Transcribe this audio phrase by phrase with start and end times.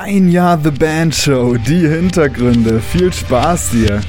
[0.00, 2.78] Ein Jahr The Band Show, die Hintergründe.
[2.80, 4.00] Viel Spaß dir.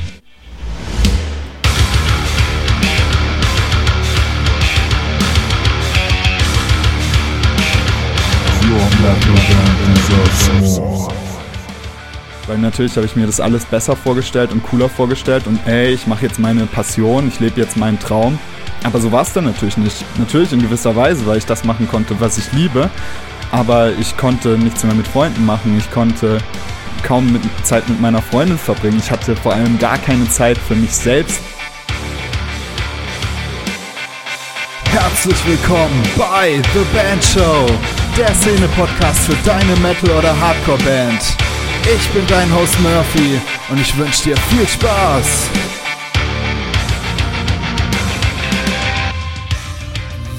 [12.45, 16.05] Weil natürlich habe ich mir das alles besser vorgestellt und cooler vorgestellt und ey, ich
[16.05, 18.37] mache jetzt meine Passion, ich lebe jetzt meinen Traum.
[18.83, 20.05] Aber so war es dann natürlich nicht.
[20.19, 22.91] Natürlich in gewisser Weise, weil ich das machen konnte, was ich liebe.
[23.51, 25.77] Aber ich konnte nichts mehr mit Freunden machen.
[25.77, 26.37] Ich konnte
[27.03, 28.99] kaum mit Zeit mit meiner Freundin verbringen.
[28.99, 31.41] Ich hatte vor allem gar keine Zeit für mich selbst.
[34.91, 37.67] Herzlich willkommen bei The Band Show,
[38.17, 41.21] der Szene-Podcast für deine Metal- oder Hardcore-Band.
[41.95, 43.39] Ich bin dein Host Murphy
[43.69, 45.49] und ich wünsche dir viel Spaß.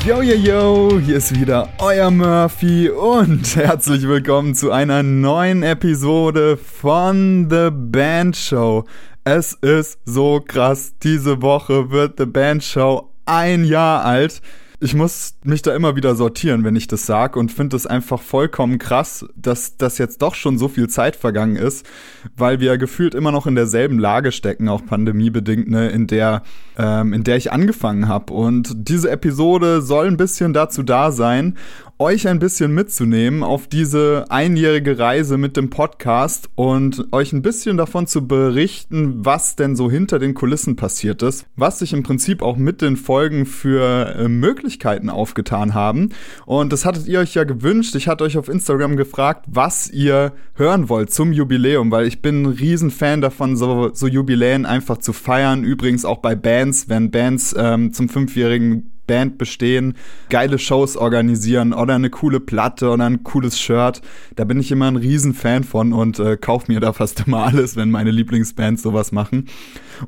[0.02, 6.56] Yo, yo, yo, hier ist wieder euer Murphy und herzlich willkommen zu einer neuen Episode
[6.56, 8.84] von The Band Show.
[9.24, 14.40] Es ist so krass, diese Woche wird The Band Show ein Jahr alt
[14.82, 18.22] ich muss mich da immer wieder sortieren, wenn ich das sag und finde es einfach
[18.22, 21.86] vollkommen krass, dass das jetzt doch schon so viel Zeit vergangen ist,
[22.34, 26.42] weil wir gefühlt immer noch in derselben Lage stecken, auch pandemiebedingt, ne, in der
[26.78, 28.32] ähm, in der ich angefangen habe.
[28.32, 31.58] Und diese Episode soll ein bisschen dazu da sein,
[32.00, 37.76] euch ein bisschen mitzunehmen auf diese einjährige Reise mit dem Podcast und euch ein bisschen
[37.76, 42.40] davon zu berichten, was denn so hinter den Kulissen passiert ist, was sich im Prinzip
[42.40, 46.08] auch mit den Folgen für äh, Möglichkeiten aufgetan haben.
[46.46, 47.94] Und das hattet ihr euch ja gewünscht.
[47.94, 52.42] Ich hatte euch auf Instagram gefragt, was ihr hören wollt zum Jubiläum, weil ich bin
[52.42, 55.64] ein Riesenfan davon, so, so Jubiläen einfach zu feiern.
[55.64, 59.94] Übrigens auch bei Bands, wenn Bands ähm, zum fünfjährigen Band bestehen,
[60.28, 64.02] geile Shows organisieren oder eine coole Platte oder ein cooles Shirt.
[64.36, 67.74] Da bin ich immer ein Riesenfan von und äh, kaufe mir da fast immer alles,
[67.74, 69.48] wenn meine Lieblingsbands sowas machen.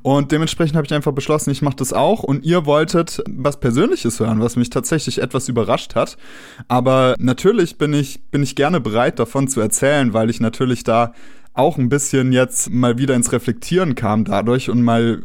[0.02, 2.22] Und dementsprechend habe ich einfach beschlossen, ich mache das auch.
[2.22, 6.16] Und ihr wolltet was Persönliches hören, was mich tatsächlich etwas überrascht hat.
[6.68, 11.12] Aber natürlich bin ich, bin ich gerne bereit, davon zu erzählen, weil ich natürlich da
[11.54, 15.24] auch ein bisschen jetzt mal wieder ins Reflektieren kam dadurch und mal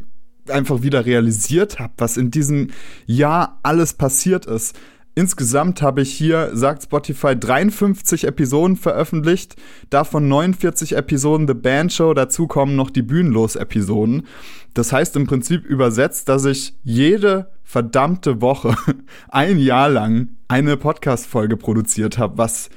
[0.52, 2.70] einfach wieder realisiert habe, was in diesem
[3.06, 4.78] Jahr alles passiert ist.
[5.18, 9.56] Insgesamt habe ich hier, sagt Spotify, 53 Episoden veröffentlicht,
[9.90, 14.28] davon 49 Episoden The Band Show, dazu kommen noch die Bühnenlos-Episoden.
[14.76, 18.76] Das heißt im Prinzip übersetzt, dass ich jede verdammte Woche
[19.30, 22.70] ein Jahr lang eine Podcast-Folge produziert habe, was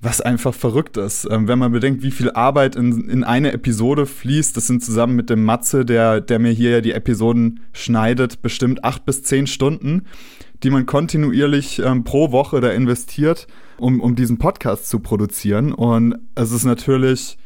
[0.00, 1.28] was einfach verrückt ist.
[1.30, 5.14] Ähm, wenn man bedenkt, wie viel Arbeit in, in eine Episode fließt, das sind zusammen
[5.14, 9.46] mit dem Matze, der, der mir hier ja die Episoden schneidet, bestimmt acht bis zehn
[9.46, 10.06] Stunden,
[10.62, 13.46] die man kontinuierlich ähm, pro Woche da investiert,
[13.78, 15.72] um, um diesen Podcast zu produzieren.
[15.72, 17.36] Und es ist natürlich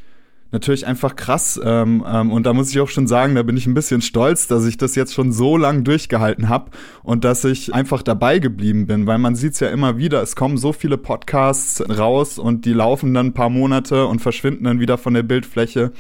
[0.55, 1.61] natürlich einfach krass.
[1.63, 4.47] Ähm, ähm, und da muss ich auch schon sagen, da bin ich ein bisschen stolz,
[4.47, 6.71] dass ich das jetzt schon so lang durchgehalten habe
[7.03, 10.37] und dass ich einfach dabei geblieben bin, weil man sieht es ja immer wieder, es
[10.37, 14.81] kommen so viele Podcasts raus und die laufen dann ein paar Monate und verschwinden dann
[14.81, 15.93] wieder von der Bildfläche.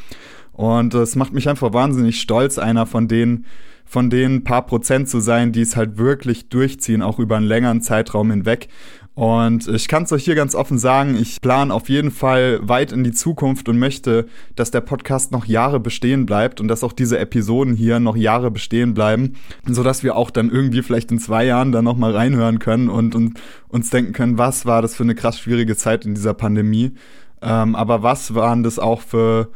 [0.52, 3.46] Und es macht mich einfach wahnsinnig stolz, einer von denen,
[3.84, 7.82] von den paar Prozent zu sein, die es halt wirklich durchziehen, auch über einen längeren
[7.82, 8.68] Zeitraum hinweg.
[9.14, 12.90] Und ich kann es euch hier ganz offen sagen, ich plane auf jeden Fall weit
[12.90, 14.26] in die Zukunft und möchte,
[14.56, 18.50] dass der Podcast noch Jahre bestehen bleibt und dass auch diese Episoden hier noch Jahre
[18.50, 19.34] bestehen bleiben,
[19.66, 23.38] sodass wir auch dann irgendwie vielleicht in zwei Jahren dann nochmal reinhören können und, und
[23.68, 26.92] uns denken können, was war das für eine krass schwierige Zeit in dieser Pandemie.
[27.40, 29.50] Ähm, aber was waren das auch für,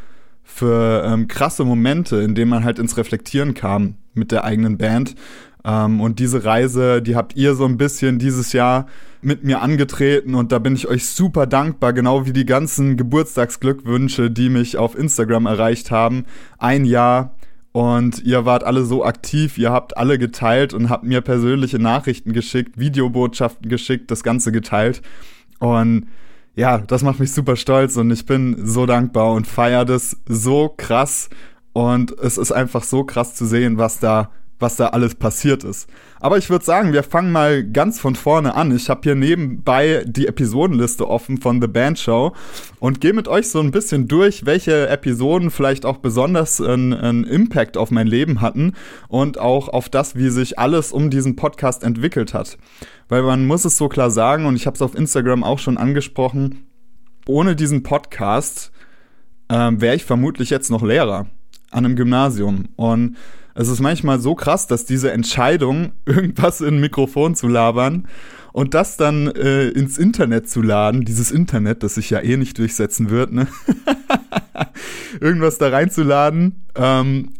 [0.44, 5.16] für ähm, krasse Momente, in denen man halt ins Reflektieren kam mit der eigenen Band.
[5.68, 8.86] Ähm, und diese Reise, die habt ihr so ein bisschen dieses Jahr
[9.20, 14.30] mit mir angetreten und da bin ich euch super dankbar, genau wie die ganzen Geburtstagsglückwünsche,
[14.30, 16.24] die mich auf Instagram erreicht haben.
[16.56, 17.34] Ein Jahr
[17.72, 22.32] und ihr wart alle so aktiv, ihr habt alle geteilt und habt mir persönliche Nachrichten
[22.32, 25.02] geschickt, Videobotschaften geschickt, das Ganze geteilt.
[25.58, 26.06] Und
[26.54, 30.72] ja, das macht mich super stolz und ich bin so dankbar und feiere das so
[30.76, 31.28] krass.
[31.72, 35.88] Und es ist einfach so krass zu sehen, was da was da alles passiert ist.
[36.20, 38.75] Aber ich würde sagen, wir fangen mal ganz von vorne an.
[38.75, 42.32] Ich habe hier nebenbei die Episodenliste offen von The Band Show
[42.81, 47.76] und gehe mit euch so ein bisschen durch, welche Episoden vielleicht auch besonders einen, Impact
[47.76, 48.72] auf mein Leben hatten
[49.08, 52.58] und auch auf das, wie sich alles um diesen Podcast entwickelt hat.
[53.08, 55.78] Weil man muss es so klar sagen, und ich habe es auf Instagram auch schon
[55.78, 56.66] angesprochen,
[57.26, 58.72] ohne diesen Podcast
[59.49, 61.26] ähm, wäre ich vermutlich jetzt noch Lehrer.
[61.70, 62.69] an einem Gymnasium.
[62.76, 63.16] Und
[63.58, 68.06] es ist manchmal so krass, dass diese Entscheidung, irgendwas in ein Mikrofon zu labern
[68.52, 72.56] und das dann äh, ins Internet zu laden, dieses Internet, das sich ja eh nicht
[72.58, 73.49] durchsetzen wird, ne?
[75.20, 77.31] irgendwas da reinzuladen, ähm,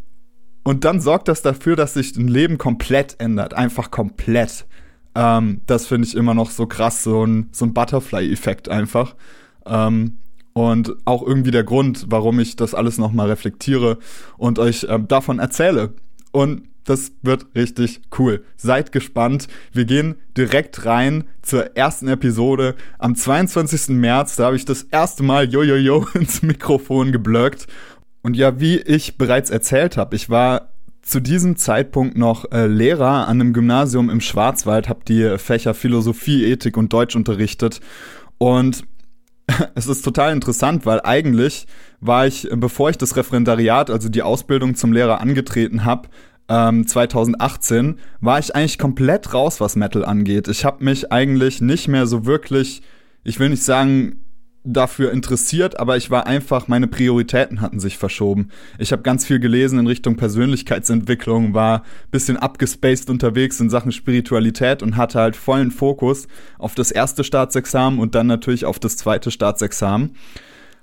[0.65, 3.55] und dann sorgt das dafür, dass sich ein Leben komplett ändert.
[3.55, 4.67] Einfach komplett.
[5.15, 9.17] Ähm, das finde ich immer noch so krass, so ein, so ein Butterfly-Effekt einfach.
[9.65, 10.19] Ähm,
[10.53, 13.97] und auch irgendwie der Grund, warum ich das alles nochmal reflektiere
[14.37, 15.95] und euch äh, davon erzähle.
[16.39, 18.45] Und das wird richtig cool.
[18.57, 19.49] Seid gespannt.
[19.73, 22.77] Wir gehen direkt rein zur ersten Episode.
[22.97, 23.89] Am 22.
[23.97, 27.67] März, da habe ich das erste Mal Jojojo ins Mikrofon geblöckt
[28.23, 30.69] und ja, wie ich bereits erzählt habe, ich war
[31.03, 36.45] zu diesem Zeitpunkt noch äh, Lehrer an einem Gymnasium im Schwarzwald, habe die Fächer Philosophie,
[36.45, 37.81] Ethik und Deutsch unterrichtet.
[38.39, 38.85] Und
[39.75, 41.67] es ist total interessant, weil eigentlich
[42.01, 46.09] war ich, bevor ich das Referendariat, also die Ausbildung zum Lehrer angetreten habe,
[46.49, 50.49] ähm, 2018, war ich eigentlich komplett raus, was Metal angeht.
[50.49, 52.83] Ich habe mich eigentlich nicht mehr so wirklich,
[53.25, 54.25] ich will nicht sagen,
[54.65, 58.49] dafür interessiert, aber ich war einfach, meine Prioritäten hatten sich verschoben.
[58.79, 64.83] Ich habe ganz viel gelesen in Richtung Persönlichkeitsentwicklung, war bisschen abgespaced unterwegs in Sachen Spiritualität
[64.83, 66.29] und hatte halt vollen Fokus
[66.59, 70.15] auf das erste Staatsexamen und dann natürlich auf das zweite Staatsexamen.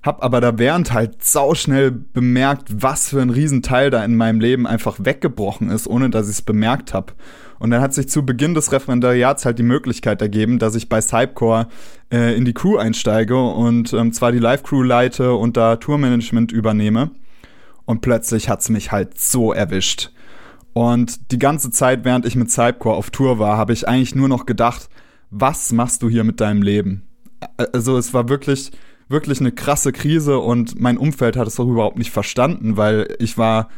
[0.05, 4.67] Hab aber da während halt sauschnell bemerkt, was für ein Riesenteil da in meinem Leben
[4.67, 7.13] einfach weggebrochen ist, ohne dass ich es bemerkt habe.
[7.57, 11.01] Und dann hat sich zu Beginn des Referendariats halt die Möglichkeit ergeben, dass ich bei
[11.01, 11.69] Cypcore
[12.11, 17.09] äh, in die Crew einsteige und ähm, zwar die Live-Crew leite und da Tourmanagement übernehme.
[17.85, 20.11] Und plötzlich hat's mich halt so erwischt.
[20.73, 24.27] Und die ganze Zeit, während ich mit Cypcore auf Tour war, habe ich eigentlich nur
[24.27, 24.87] noch gedacht,
[25.31, 27.07] was machst du hier mit deinem Leben?
[27.73, 28.71] Also es war wirklich,
[29.07, 33.37] wirklich eine krasse Krise und mein Umfeld hat es auch überhaupt nicht verstanden, weil ich
[33.37, 33.69] war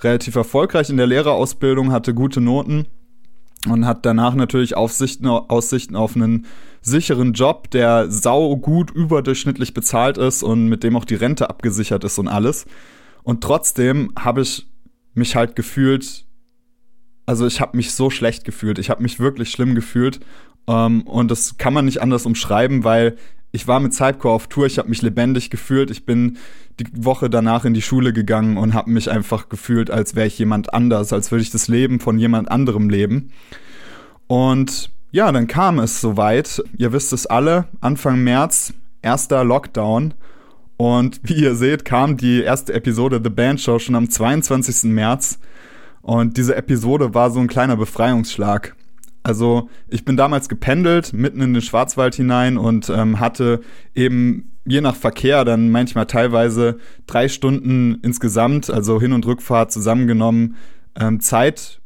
[0.00, 2.86] relativ erfolgreich in der Lehrerausbildung, hatte gute Noten
[3.68, 6.46] und hat danach natürlich Aussichten, Aussichten auf einen
[6.82, 12.04] sicheren Job, der sau gut überdurchschnittlich bezahlt ist und mit dem auch die Rente abgesichert
[12.04, 12.66] ist und alles.
[13.22, 14.66] Und trotzdem habe ich
[15.14, 16.26] mich halt gefühlt,
[17.24, 20.20] also ich habe mich so schlecht gefühlt, ich habe mich wirklich schlimm gefühlt
[20.66, 23.16] ähm, und das kann man nicht anders umschreiben, weil
[23.54, 26.38] ich war mit Cypcore auf Tour, ich habe mich lebendig gefühlt, ich bin
[26.80, 30.36] die Woche danach in die Schule gegangen und habe mich einfach gefühlt, als wäre ich
[30.40, 33.30] jemand anders, als würde ich das Leben von jemand anderem leben.
[34.26, 36.64] Und ja, dann kam es soweit.
[36.76, 40.14] Ihr wisst es alle, Anfang März, erster Lockdown.
[40.76, 44.90] Und wie ihr seht, kam die erste Episode The Band Show schon am 22.
[44.90, 45.38] März.
[46.02, 48.74] Und diese Episode war so ein kleiner Befreiungsschlag.
[49.24, 53.62] Also ich bin damals gependelt, mitten in den Schwarzwald hinein und ähm, hatte
[53.94, 60.56] eben je nach Verkehr dann manchmal teilweise drei Stunden insgesamt, also Hin- und Rückfahrt zusammengenommen,
[60.94, 61.80] ähm, Zeit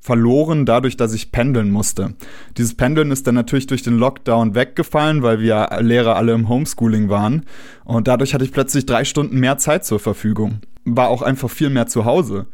[0.00, 2.14] verloren, dadurch, dass ich pendeln musste.
[2.58, 7.08] Dieses Pendeln ist dann natürlich durch den Lockdown weggefallen, weil wir Lehrer alle im Homeschooling
[7.08, 7.46] waren.
[7.84, 10.58] Und dadurch hatte ich plötzlich drei Stunden mehr Zeit zur Verfügung.
[10.84, 12.46] War auch einfach viel mehr zu Hause.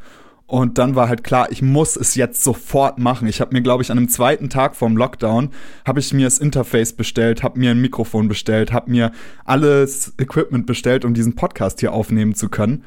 [0.49, 3.29] Und dann war halt klar, ich muss es jetzt sofort machen.
[3.29, 5.51] Ich habe mir, glaube ich, an einem zweiten Tag vom Lockdown
[5.87, 9.13] habe ich mir das Interface bestellt, habe mir ein Mikrofon bestellt, habe mir
[9.45, 12.85] alles Equipment bestellt, um diesen Podcast hier aufnehmen zu können.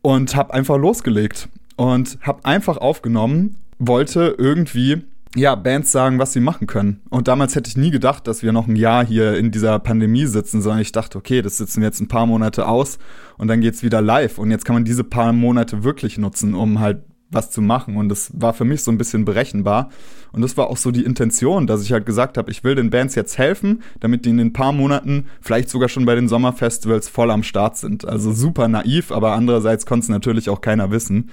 [0.00, 5.02] Und habe einfach losgelegt und habe einfach aufgenommen, wollte irgendwie
[5.36, 7.02] ja, Bands sagen, was sie machen können.
[7.08, 10.26] Und damals hätte ich nie gedacht, dass wir noch ein Jahr hier in dieser Pandemie
[10.26, 12.98] sitzen, sondern ich dachte, okay, das sitzen wir jetzt ein paar Monate aus
[13.38, 14.38] und dann geht's wieder live.
[14.38, 17.96] Und jetzt kann man diese paar Monate wirklich nutzen, um halt was zu machen.
[17.96, 19.90] Und das war für mich so ein bisschen berechenbar.
[20.32, 22.90] Und das war auch so die Intention, dass ich halt gesagt habe, ich will den
[22.90, 27.08] Bands jetzt helfen, damit die in den paar Monaten, vielleicht sogar schon bei den Sommerfestivals,
[27.08, 28.04] voll am Start sind.
[28.04, 31.30] Also super naiv, aber andererseits konnte es natürlich auch keiner wissen,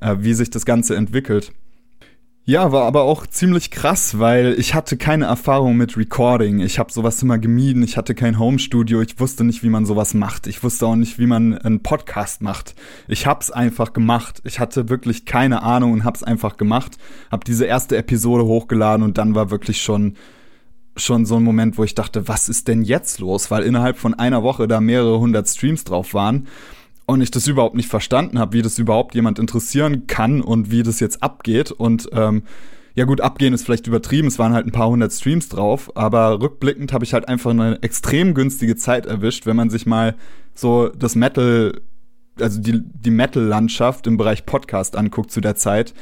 [0.00, 1.52] äh, wie sich das Ganze entwickelt.
[2.46, 6.60] Ja, war aber auch ziemlich krass, weil ich hatte keine Erfahrung mit Recording.
[6.60, 7.82] Ich habe sowas immer gemieden.
[7.82, 9.02] Ich hatte kein Homestudio.
[9.02, 10.46] Ich wusste nicht, wie man sowas macht.
[10.46, 12.74] Ich wusste auch nicht, wie man einen Podcast macht.
[13.08, 14.40] Ich hab's einfach gemacht.
[14.44, 16.96] Ich hatte wirklich keine Ahnung und hab's einfach gemacht.
[17.30, 20.16] Hab diese erste Episode hochgeladen und dann war wirklich schon
[20.96, 23.50] schon so ein Moment, wo ich dachte, was ist denn jetzt los?
[23.50, 26.48] Weil innerhalb von einer Woche da mehrere hundert Streams drauf waren
[27.10, 30.82] und ich das überhaupt nicht verstanden habe, wie das überhaupt jemand interessieren kann und wie
[30.82, 31.72] das jetzt abgeht.
[31.72, 32.42] Und ähm,
[32.94, 36.40] ja gut, abgehen ist vielleicht übertrieben, es waren halt ein paar hundert Streams drauf, aber
[36.40, 40.16] rückblickend habe ich halt einfach eine extrem günstige Zeit erwischt, wenn man sich mal
[40.54, 41.80] so das Metal,
[42.38, 45.94] also die, die Metal-Landschaft im Bereich Podcast anguckt zu der Zeit,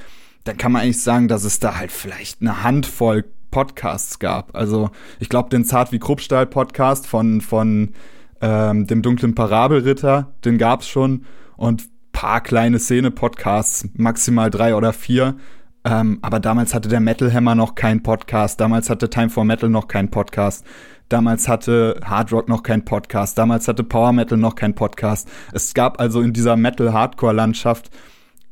[0.44, 4.54] dann kann man eigentlich sagen, dass es da halt vielleicht eine Handvoll Podcasts gab.
[4.54, 7.94] Also ich glaube, den Zart wie Kruppstahl Podcast von, von
[8.40, 11.25] ähm, dem dunklen Parabelritter, den gab's schon.
[11.57, 15.37] Und paar kleine Szene-Podcasts, maximal drei oder vier.
[15.85, 19.71] Ähm, aber damals hatte der Metal Hammer noch keinen Podcast, damals hatte Time for Metal
[19.71, 20.66] noch keinen Podcast,
[21.09, 25.28] damals hatte Hard Rock noch keinen Podcast, damals hatte Power Metal noch keinen Podcast.
[25.52, 27.90] Es gab also in dieser Metal-Hardcore-Landschaft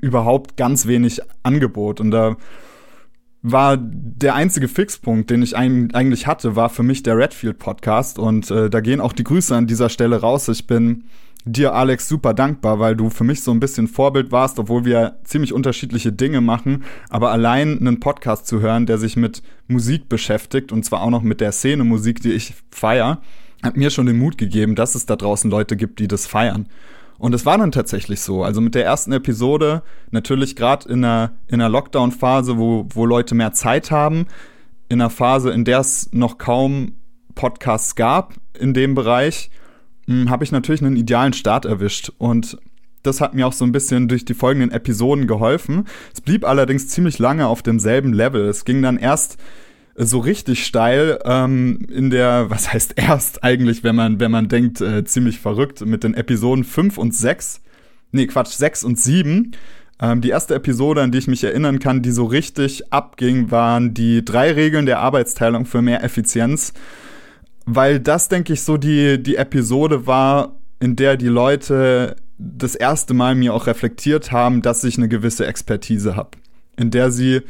[0.01, 2.37] überhaupt ganz wenig Angebot und da
[3.49, 8.51] war der einzige Fixpunkt, den ich eigentlich hatte, war für mich der Redfield Podcast und
[8.51, 10.49] äh, da gehen auch die Grüße an dieser Stelle raus.
[10.49, 11.05] Ich bin
[11.45, 15.19] dir, Alex, super dankbar, weil du für mich so ein bisschen Vorbild warst, obwohl wir
[15.23, 16.83] ziemlich unterschiedliche Dinge machen.
[17.09, 21.23] Aber allein einen Podcast zu hören, der sich mit Musik beschäftigt und zwar auch noch
[21.23, 23.23] mit der Szene Musik, die ich feier,
[23.63, 26.67] hat mir schon den Mut gegeben, dass es da draußen Leute gibt, die das feiern.
[27.19, 28.43] Und es war dann tatsächlich so.
[28.45, 33.35] Also mit der ersten Episode, natürlich gerade in einer, in einer Lockdown-Phase, wo, wo Leute
[33.35, 34.27] mehr Zeit haben,
[34.89, 36.95] in einer Phase, in der es noch kaum
[37.35, 39.51] Podcasts gab in dem Bereich,
[40.07, 42.13] hm, habe ich natürlich einen idealen Start erwischt.
[42.19, 42.59] Und
[43.03, 45.85] das hat mir auch so ein bisschen durch die folgenden Episoden geholfen.
[46.13, 48.47] Es blieb allerdings ziemlich lange auf demselben Level.
[48.49, 49.39] Es ging dann erst
[49.97, 54.81] so richtig steil ähm, in der, was heißt erst eigentlich, wenn man, wenn man denkt,
[54.81, 57.63] äh, ziemlich verrückt, mit den Episoden 5 und 6.
[58.13, 59.53] Nee, Quatsch, 6 und 7.
[60.01, 63.95] Ähm, die erste Episode, an die ich mich erinnern kann, die so richtig abging, waren
[63.95, 66.75] die drei Regeln der Arbeitsteilung für mehr Effizienz
[67.67, 73.13] weil das, denke ich, so die, die Episode war, in der die Leute das erste
[73.13, 76.31] Mal mir auch reflektiert haben, dass ich eine gewisse Expertise habe.
[76.77, 77.43] In der sie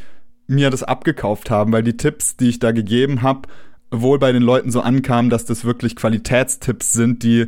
[0.46, 3.48] mir das abgekauft haben, weil die Tipps, die ich da gegeben habe,
[3.90, 7.46] wohl bei den Leuten so ankamen, dass das wirklich Qualitätstipps sind, die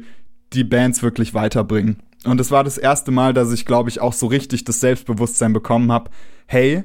[0.52, 1.98] die Bands wirklich weiterbringen.
[2.24, 5.52] Und es war das erste Mal, dass ich, glaube ich, auch so richtig das Selbstbewusstsein
[5.52, 6.10] bekommen habe,
[6.46, 6.84] hey,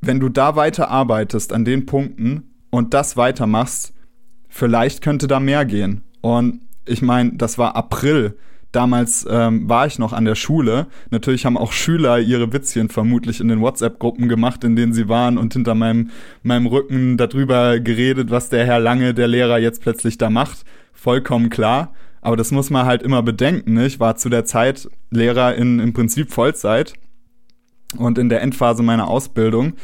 [0.00, 3.92] wenn du da weiter arbeitest an den Punkten und das weitermachst,
[4.48, 6.02] vielleicht könnte da mehr gehen.
[6.20, 8.36] Und ich meine, das war April.
[8.72, 10.86] Damals ähm, war ich noch an der Schule.
[11.10, 15.38] Natürlich haben auch Schüler ihre Witzchen vermutlich in den WhatsApp-Gruppen gemacht, in denen sie waren
[15.38, 16.10] und hinter meinem,
[16.44, 20.64] meinem Rücken darüber geredet, was der Herr Lange, der Lehrer, jetzt plötzlich da macht.
[20.92, 21.92] Vollkommen klar.
[22.20, 23.78] Aber das muss man halt immer bedenken.
[23.80, 26.94] Ich war zu der Zeit Lehrer in im Prinzip Vollzeit
[27.96, 29.74] und in der Endphase meiner Ausbildung.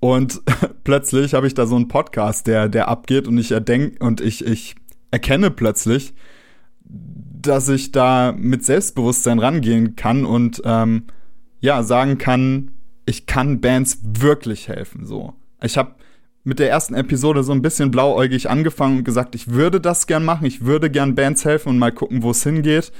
[0.00, 0.40] Und
[0.84, 4.44] plötzlich habe ich da so einen Podcast, der, der abgeht und ich erdenke und ich,
[4.44, 4.74] ich
[5.10, 6.14] erkenne plötzlich,
[7.46, 11.04] dass ich da mit Selbstbewusstsein rangehen kann und ähm,
[11.60, 12.72] ja, sagen kann,
[13.06, 15.06] ich kann Bands wirklich helfen.
[15.06, 15.34] So.
[15.62, 15.94] Ich habe
[16.44, 20.24] mit der ersten Episode so ein bisschen blauäugig angefangen und gesagt, ich würde das gern
[20.24, 22.92] machen, ich würde gern Bands helfen und mal gucken, wo es hingeht.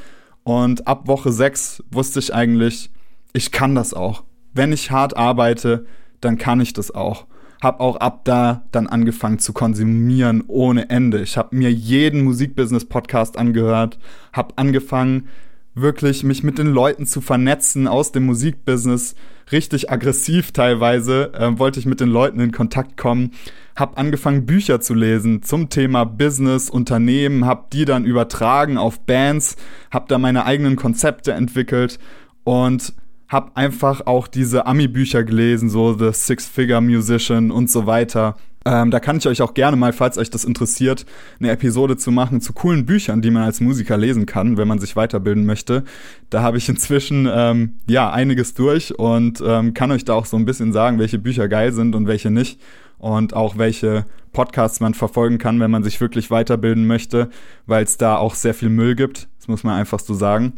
[0.45, 2.91] Und ab Woche 6 wusste ich eigentlich,
[3.33, 4.25] ich kann das auch.
[4.53, 5.87] Wenn ich hart arbeite,
[6.21, 7.27] dann kann ich das auch.
[7.63, 11.23] Hab auch ab da dann angefangen zu konsumieren ohne Ende.
[11.23, 14.01] Ich habe mir jeden Musikbusiness-Podcast angehört,
[14.33, 15.29] hab angefangen,
[15.77, 19.15] wirklich mich mit den Leuten zu vernetzen aus dem Musikbusiness.
[19.53, 23.31] Richtig aggressiv teilweise äh, wollte ich mit den Leuten in Kontakt kommen.
[23.77, 29.57] Hab angefangen Bücher zu lesen zum Thema Business, Unternehmen, hab die dann übertragen auf Bands,
[29.93, 32.01] hab da meine eigenen Konzepte entwickelt
[32.43, 32.93] und
[33.33, 38.37] habe einfach auch diese Ami-Bücher gelesen, so The Six-Figure Musician und so weiter.
[38.65, 41.05] Ähm, da kann ich euch auch gerne mal, falls euch das interessiert,
[41.41, 44.79] eine Episode zu machen zu coolen Büchern, die man als Musiker lesen kann, wenn man
[44.79, 45.83] sich weiterbilden möchte.
[46.31, 50.37] Da habe ich inzwischen ähm, ja einiges durch und ähm, kann euch da auch so
[50.37, 52.61] ein bisschen sagen, welche Bücher geil sind und welche nicht
[52.99, 57.31] und auch welche Podcasts man verfolgen kann, wenn man sich wirklich weiterbilden möchte,
[57.67, 59.29] weil es da auch sehr viel Müll gibt.
[59.39, 60.53] Das muss man einfach so sagen.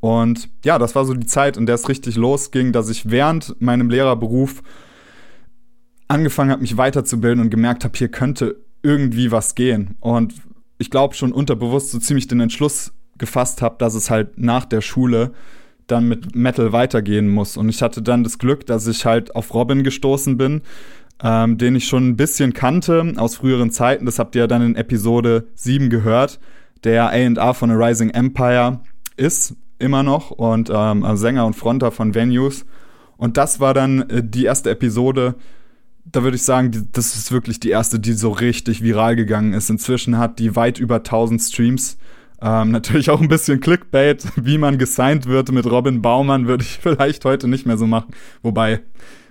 [0.00, 3.60] Und ja, das war so die Zeit, in der es richtig losging, dass ich während
[3.60, 4.62] meinem Lehrerberuf
[6.08, 9.96] angefangen habe, mich weiterzubilden und gemerkt habe, hier könnte irgendwie was gehen.
[10.00, 10.34] Und
[10.78, 14.80] ich glaube schon unterbewusst so ziemlich den Entschluss gefasst habe, dass es halt nach der
[14.80, 15.32] Schule
[15.86, 17.56] dann mit Metal weitergehen muss.
[17.56, 20.62] Und ich hatte dann das Glück, dass ich halt auf Robin gestoßen bin,
[21.22, 24.06] ähm, den ich schon ein bisschen kannte aus früheren Zeiten.
[24.06, 26.40] Das habt ihr ja dann in Episode 7 gehört,
[26.84, 28.80] der A&R von A Rising Empire
[29.16, 32.64] ist immer noch und ähm, also Sänger und Fronter von Venues.
[33.16, 35.34] Und das war dann äh, die erste Episode.
[36.04, 39.52] Da würde ich sagen, die, das ist wirklich die erste, die so richtig viral gegangen
[39.52, 39.68] ist.
[39.68, 41.98] Inzwischen hat die weit über 1000 Streams.
[42.40, 46.78] Ähm, natürlich auch ein bisschen Clickbait, wie man gesigned wird mit Robin Baumann, würde ich
[46.82, 48.14] vielleicht heute nicht mehr so machen.
[48.42, 48.80] Wobei,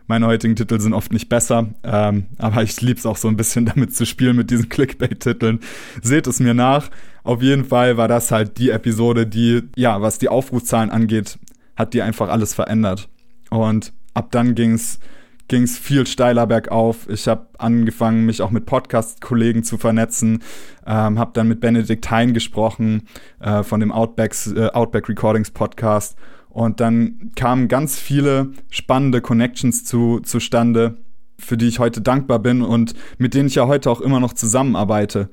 [0.09, 3.37] meine heutigen Titel sind oft nicht besser, ähm, aber ich liebe es auch so ein
[3.37, 5.59] bisschen damit zu spielen mit diesen Clickbait-Titeln.
[6.01, 6.89] Seht es mir nach.
[7.23, 11.37] Auf jeden Fall war das halt die Episode, die, ja, was die Aufrufzahlen angeht,
[11.75, 13.07] hat die einfach alles verändert.
[13.51, 14.99] Und ab dann ging's
[15.47, 17.07] ging's viel steiler bergauf.
[17.09, 20.43] Ich habe angefangen, mich auch mit Podcast-Kollegen zu vernetzen,
[20.85, 23.03] ähm, habe dann mit Benedikt Hein gesprochen
[23.39, 26.17] äh, von dem Outbacks, äh, Outback Recordings Podcast
[26.49, 30.97] Und dann kamen ganz viele spannende Connections zu, zustande,
[31.37, 34.33] für die ich heute dankbar bin und mit denen ich ja heute auch immer noch
[34.33, 35.29] zusammenarbeite.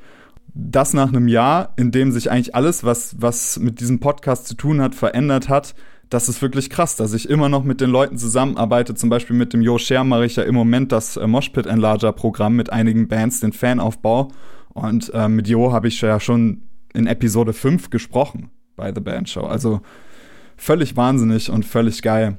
[0.55, 4.55] Das nach einem Jahr, in dem sich eigentlich alles, was, was mit diesem Podcast zu
[4.55, 5.75] tun hat, verändert hat,
[6.09, 8.95] das ist wirklich krass, dass ich immer noch mit den Leuten zusammenarbeite.
[8.95, 12.13] Zum Beispiel mit dem Jo Scher mache ich ja im Moment das äh, Moshpit Enlarger
[12.13, 14.29] Programm mit einigen Bands, den Fanaufbau.
[14.73, 16.63] Und äh, mit Jo habe ich ja schon
[16.95, 19.43] in Episode 5 gesprochen bei The Band Show.
[19.43, 19.81] Also
[20.57, 22.39] völlig wahnsinnig und völlig geil.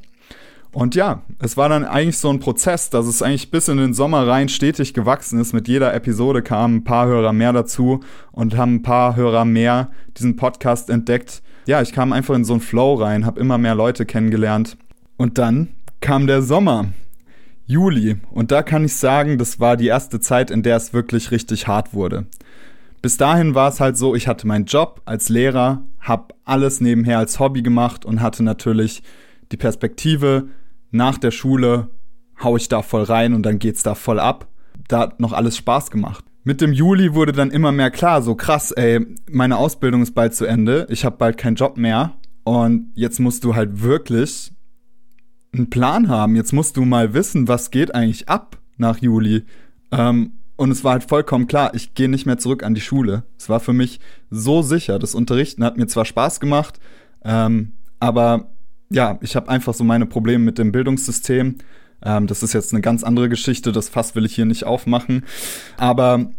[0.72, 3.94] Und ja, es war dann eigentlich so ein Prozess, dass es eigentlich bis in den
[3.94, 5.54] Sommer rein stetig gewachsen ist.
[5.54, 9.90] Mit jeder Episode kamen ein paar Hörer mehr dazu und haben ein paar Hörer mehr
[10.18, 11.42] diesen Podcast entdeckt.
[11.66, 14.78] Ja, ich kam einfach in so einen Flow rein, habe immer mehr Leute kennengelernt.
[15.18, 15.70] Und dann
[16.00, 16.90] kam der Sommer,
[17.66, 18.18] Juli.
[18.30, 21.68] Und da kann ich sagen, das war die erste Zeit, in der es wirklich richtig
[21.68, 22.28] hart wurde.
[23.02, 27.20] Bis dahin war es halt so, ich hatte meinen Job als Lehrer, habe alles nebenher
[27.20, 29.04] als Hobby gemacht und hatte natürlich
[29.52, 30.48] die Perspektive,
[30.92, 31.90] nach der Schule
[32.42, 34.48] hau ich da voll rein und dann geht's da voll ab.
[34.88, 36.24] Da hat noch alles Spaß gemacht.
[36.44, 40.34] Mit dem Juli wurde dann immer mehr klar, so krass, ey, meine Ausbildung ist bald
[40.34, 42.14] zu Ende, ich habe bald keinen Job mehr
[42.46, 44.54] und jetzt musst du halt wirklich
[45.54, 46.36] einen Plan haben.
[46.36, 49.44] Jetzt musst du mal wissen, was geht eigentlich ab nach Juli.
[49.92, 53.24] Ähm, und es war halt vollkommen klar, ich gehe nicht mehr zurück an die Schule.
[53.38, 54.00] Es war für mich
[54.30, 55.00] so sicher.
[55.00, 56.80] Das Unterrichten hat mir zwar Spaß gemacht,
[57.24, 58.50] ähm, aber
[58.90, 61.58] ja, ich habe einfach so meine Probleme mit dem Bildungssystem.
[62.04, 65.24] Ähm, das ist jetzt eine ganz andere Geschichte, das Fass will ich hier nicht aufmachen.
[65.78, 66.32] Aber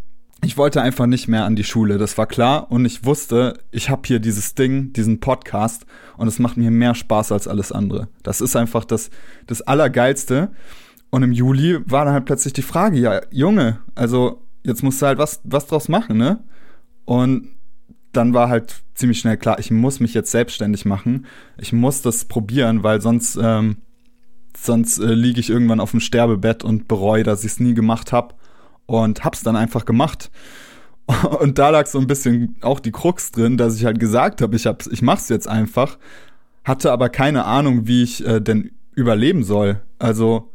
[0.44, 2.70] ich wollte einfach nicht mehr an die Schule, das war klar.
[2.70, 5.84] Und ich wusste, ich habe hier dieses Ding, diesen Podcast
[6.16, 8.08] und es macht mir mehr Spaß als alles andere.
[8.22, 9.10] Das ist einfach das,
[9.46, 10.50] das Allergeilste.
[11.10, 15.06] Und im Juli war dann halt plötzlich die Frage, ja, Junge, also jetzt musst du
[15.06, 16.44] halt was, was draus machen, ne?
[17.04, 17.48] Und
[18.12, 21.26] dann war halt ziemlich schnell klar, ich muss mich jetzt selbstständig machen.
[21.56, 23.78] Ich muss das probieren, weil sonst, ähm,
[24.56, 28.12] sonst äh, liege ich irgendwann auf dem Sterbebett und bereue, dass ich es nie gemacht
[28.12, 28.34] habe.
[28.86, 30.30] Und hab's dann einfach gemacht.
[31.40, 34.56] Und da lag so ein bisschen auch die Krux drin, dass ich halt gesagt habe,
[34.56, 35.98] ich, hab, ich mach's jetzt einfach,
[36.64, 39.80] hatte aber keine Ahnung, wie ich äh, denn überleben soll.
[39.98, 40.50] Also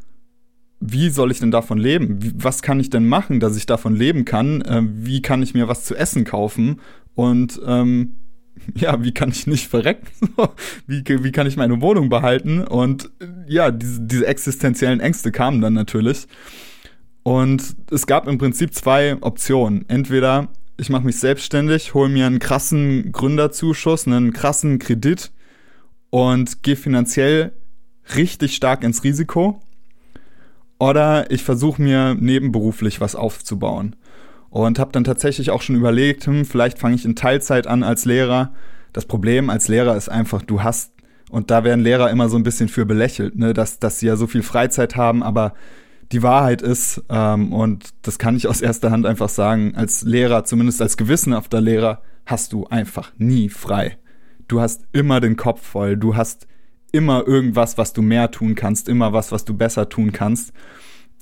[0.86, 2.20] wie soll ich denn davon leben?
[2.36, 4.62] Was kann ich denn machen, dass ich davon leben kann?
[4.62, 6.82] Äh, wie kann ich mir was zu essen kaufen?
[7.16, 8.16] Und ähm,
[8.76, 10.08] ja, wie kann ich nicht verrecken?
[10.88, 12.62] wie, wie kann ich meine Wohnung behalten?
[12.62, 13.10] Und
[13.48, 16.28] ja, diese, diese existenziellen Ängste kamen dann natürlich.
[17.24, 19.86] Und es gab im Prinzip zwei Optionen.
[19.88, 25.32] Entweder ich mache mich selbstständig, hole mir einen krassen Gründerzuschuss, einen krassen Kredit
[26.10, 27.54] und gehe finanziell
[28.18, 29.62] richtig stark ins Risiko.
[30.84, 33.96] Oder ich versuche mir nebenberuflich was aufzubauen
[34.50, 38.04] und habe dann tatsächlich auch schon überlegt, hm, vielleicht fange ich in Teilzeit an als
[38.04, 38.52] Lehrer.
[38.92, 40.92] Das Problem als Lehrer ist einfach, du hast
[41.30, 44.18] und da werden Lehrer immer so ein bisschen für belächelt, ne, dass dass sie ja
[44.18, 45.54] so viel Freizeit haben, aber
[46.12, 50.44] die Wahrheit ist ähm, und das kann ich aus erster Hand einfach sagen, als Lehrer,
[50.44, 53.98] zumindest als gewissenhafter Lehrer, hast du einfach nie frei.
[54.50, 56.46] Du hast immer den Kopf voll, du hast
[56.94, 60.54] immer irgendwas, was du mehr tun kannst, immer was, was du besser tun kannst.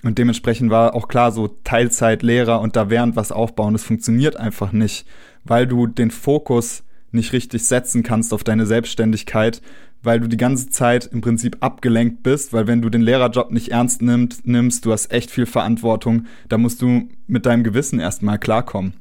[0.04, 4.72] Und dementsprechend war auch klar, so Teilzeitlehrer und da während was aufbauen, das funktioniert einfach
[4.72, 5.06] nicht,
[5.44, 9.62] weil du den Fokus nicht richtig setzen kannst auf deine Selbstständigkeit,
[10.04, 13.70] weil du die ganze Zeit im Prinzip abgelenkt bist, weil wenn du den Lehrerjob nicht
[13.70, 18.40] ernst nimmst, nimmst, du hast echt viel Verantwortung, da musst du mit deinem Gewissen erstmal
[18.40, 18.94] klarkommen.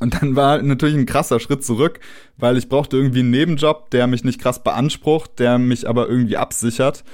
[0.00, 2.00] Und dann war natürlich ein krasser Schritt zurück,
[2.38, 6.38] weil ich brauchte irgendwie einen Nebenjob, der mich nicht krass beansprucht, der mich aber irgendwie
[6.38, 7.04] absichert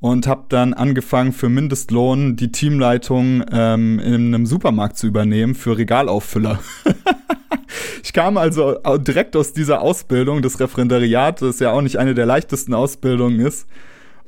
[0.00, 5.76] und habe dann angefangen für Mindestlohn die Teamleitung ähm, in einem Supermarkt zu übernehmen für
[5.76, 6.58] Regalauffüller.
[8.02, 12.26] ich kam also direkt aus dieser Ausbildung, das Referendariat, das ja auch nicht eine der
[12.26, 13.68] leichtesten Ausbildungen ist,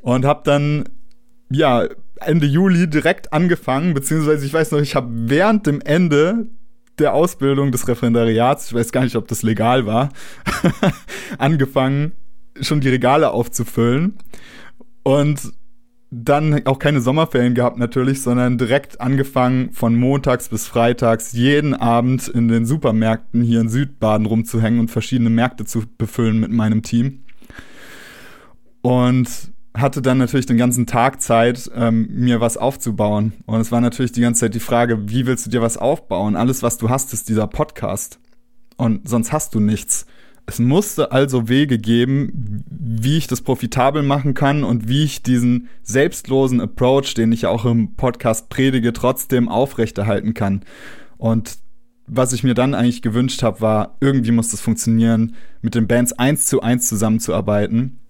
[0.03, 0.85] und habe dann
[1.51, 1.87] ja
[2.21, 6.49] Ende Juli direkt angefangen, beziehungsweise ich weiß noch, ich habe während dem Ende
[6.99, 10.11] der Ausbildung des Referendariats, ich weiß gar nicht, ob das legal war,
[11.39, 12.13] angefangen,
[12.61, 14.19] schon die Regale aufzufüllen.
[15.03, 15.53] Und
[16.15, 22.29] dann auch keine Sommerferien gehabt natürlich, sondern direkt angefangen von montags bis freitags jeden Abend
[22.29, 27.23] in den Supermärkten hier in Südbaden rumzuhängen und verschiedene Märkte zu befüllen mit meinem Team.
[28.83, 33.33] Und hatte dann natürlich den ganzen Tag Zeit, ähm, mir was aufzubauen.
[33.47, 36.37] Und es war natürlich die ganze Zeit die Frage, wie willst du dir was aufbauen?
[36.37, 38.19] Alles, was du hast, ist dieser Podcast.
[38.77, 40.07] Und sonst hast du nichts.
[40.45, 45.69] Es musste also Wege geben, wie ich das profitabel machen kann und wie ich diesen
[45.83, 50.63] selbstlosen Approach, den ich ja auch im Podcast predige, trotzdem aufrechterhalten kann.
[51.17, 51.59] Und
[52.07, 56.13] was ich mir dann eigentlich gewünscht habe, war, irgendwie muss das funktionieren, mit den Bands
[56.13, 58.01] eins zu eins zusammenzuarbeiten,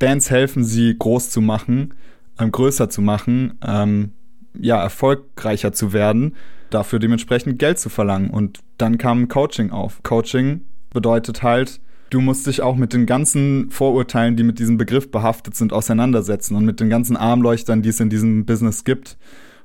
[0.00, 1.94] Bands helfen, sie groß zu machen,
[2.40, 4.12] ähm, größer zu machen, ähm,
[4.58, 6.34] ja, erfolgreicher zu werden,
[6.70, 8.30] dafür dementsprechend Geld zu verlangen.
[8.30, 10.02] Und dann kam Coaching auf.
[10.02, 15.10] Coaching bedeutet halt, du musst dich auch mit den ganzen Vorurteilen, die mit diesem Begriff
[15.10, 19.16] behaftet sind, auseinandersetzen und mit den ganzen Armleuchtern, die es in diesem Business gibt.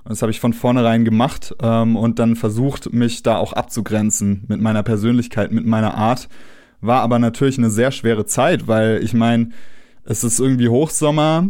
[0.03, 4.43] Und das habe ich von vornherein gemacht ähm, und dann versucht, mich da auch abzugrenzen
[4.47, 6.29] mit meiner Persönlichkeit, mit meiner Art.
[6.81, 9.49] War aber natürlich eine sehr schwere Zeit, weil ich meine,
[10.05, 11.49] es ist irgendwie Hochsommer,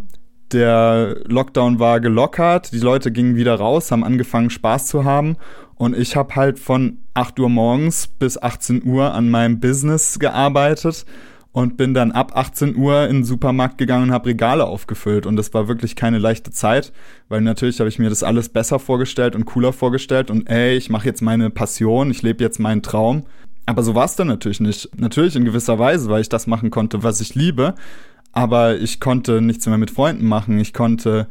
[0.52, 5.38] der Lockdown war gelockert, die Leute gingen wieder raus, haben angefangen Spaß zu haben
[5.76, 11.06] und ich habe halt von 8 Uhr morgens bis 18 Uhr an meinem Business gearbeitet
[11.52, 15.26] und bin dann ab 18 Uhr in den Supermarkt gegangen und habe Regale aufgefüllt.
[15.26, 16.92] Und das war wirklich keine leichte Zeit,
[17.30, 20.90] weil natürlich habe ich mir das alles besser vorgestellt und cooler vorgestellt und ey, ich
[20.90, 23.24] mache jetzt meine Passion, ich lebe jetzt meinen Traum.
[23.66, 24.90] Aber so war es dann natürlich nicht.
[25.00, 27.76] Natürlich in gewisser Weise, weil ich das machen konnte, was ich liebe.
[28.32, 30.60] Aber ich konnte nichts mehr mit Freunden machen.
[30.60, 31.28] Ich konnte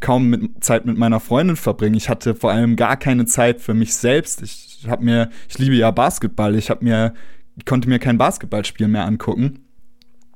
[0.00, 1.96] kaum mit Zeit mit meiner Freundin verbringen.
[1.96, 4.42] Ich hatte vor allem gar keine Zeit für mich selbst.
[4.42, 6.54] Ich habe mir, ich liebe ja Basketball.
[6.54, 7.14] Ich habe mir,
[7.56, 9.60] ich konnte mir kein Basketballspiel mehr angucken.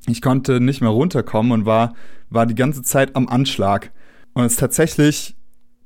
[0.07, 1.95] Ich konnte nicht mehr runterkommen und war,
[2.31, 3.91] war die ganze Zeit am Anschlag.
[4.35, 5.37] Und es ist tatsächlich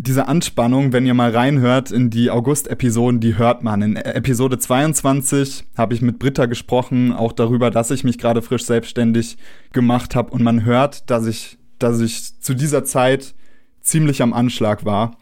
[0.00, 3.82] diese Anspannung, wenn ihr mal reinhört in die August-Episoden, die hört man.
[3.82, 8.64] In Episode 22 habe ich mit Britta gesprochen, auch darüber, dass ich mich gerade frisch
[8.64, 9.38] selbstständig
[9.72, 13.34] gemacht habe und man hört, dass ich, dass ich zu dieser Zeit
[13.80, 15.18] ziemlich am Anschlag war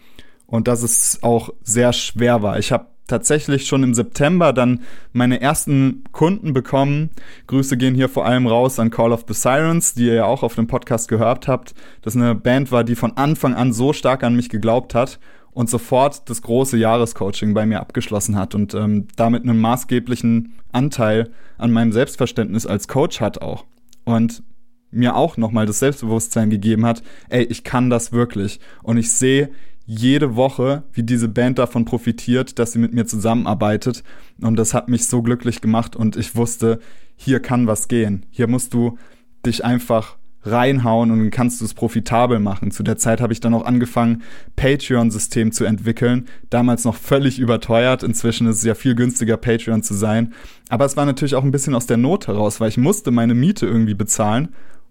[0.46, 2.58] und dass es auch sehr schwer war.
[2.58, 4.80] Ich habe tatsächlich schon im September dann
[5.12, 7.10] meine ersten Kunden bekommen.
[7.46, 10.42] Grüße gehen hier vor allem raus an Call of the Sirens, die ihr ja auch
[10.42, 11.74] auf dem Podcast gehört habt.
[12.02, 15.18] Das eine Band war, die von Anfang an so stark an mich geglaubt hat
[15.52, 21.30] und sofort das große Jahrescoaching bei mir abgeschlossen hat und ähm, damit einen maßgeblichen Anteil
[21.56, 23.64] an meinem Selbstverständnis als Coach hat auch.
[24.04, 24.42] Und
[24.90, 28.60] mir auch nochmal das Selbstbewusstsein gegeben hat, ey, ich kann das wirklich.
[28.82, 29.50] Und ich sehe
[29.86, 34.02] jede Woche, wie diese Band davon profitiert, dass sie mit mir zusammenarbeitet.
[34.40, 36.80] Und das hat mich so glücklich gemacht und ich wusste,
[37.14, 38.26] hier kann was gehen.
[38.30, 38.98] Hier musst du
[39.46, 42.70] dich einfach reinhauen und kannst du es profitabel machen.
[42.70, 44.22] Zu der Zeit habe ich dann auch angefangen,
[44.54, 46.26] Patreon-System zu entwickeln.
[46.50, 48.02] Damals noch völlig überteuert.
[48.02, 50.32] Inzwischen ist es ja viel günstiger, Patreon zu sein.
[50.68, 53.34] Aber es war natürlich auch ein bisschen aus der Not heraus, weil ich musste meine
[53.34, 54.48] Miete irgendwie bezahlen.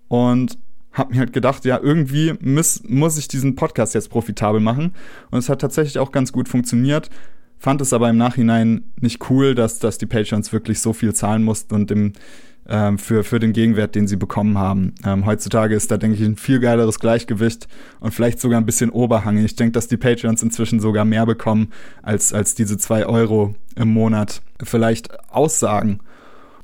[0.08, 0.58] Und
[0.96, 4.94] habe mir halt gedacht, ja, irgendwie muss, muss ich diesen Podcast jetzt profitabel machen.
[5.30, 7.10] Und es hat tatsächlich auch ganz gut funktioniert.
[7.60, 11.44] Fand es aber im Nachhinein nicht cool, dass, dass die Patreons wirklich so viel zahlen
[11.44, 12.14] mussten und im,
[12.68, 14.96] ähm, für, für den Gegenwert, den sie bekommen haben.
[15.06, 17.68] Ähm, heutzutage ist da, denke ich, ein viel geileres Gleichgewicht
[18.00, 19.38] und vielleicht sogar ein bisschen Oberhang.
[19.38, 23.90] Ich denke, dass die Patreons inzwischen sogar mehr bekommen, als, als diese zwei Euro im
[23.90, 26.00] Monat vielleicht aussagen.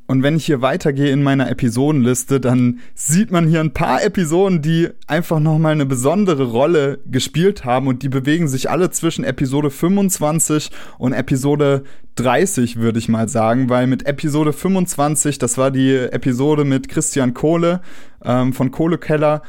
[0.07, 4.61] Und wenn ich hier weitergehe in meiner Episodenliste, dann sieht man hier ein paar Episoden,
[4.61, 9.69] die einfach nochmal eine besondere Rolle gespielt haben und die bewegen sich alle zwischen Episode
[9.69, 11.83] 25 und Episode
[12.15, 17.33] 30, würde ich mal sagen, weil mit Episode 25, das war die Episode mit Christian
[17.33, 17.81] Kohle
[18.23, 19.43] ähm, von Kohlekeller,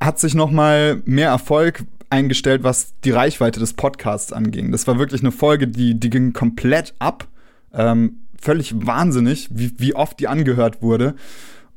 [0.00, 4.72] hat sich nochmal mehr Erfolg eingestellt, was die Reichweite des Podcasts anging.
[4.72, 7.28] Das war wirklich eine Folge, die, die ging komplett ab.
[7.72, 11.14] Ähm, völlig wahnsinnig, wie, wie oft die angehört wurde.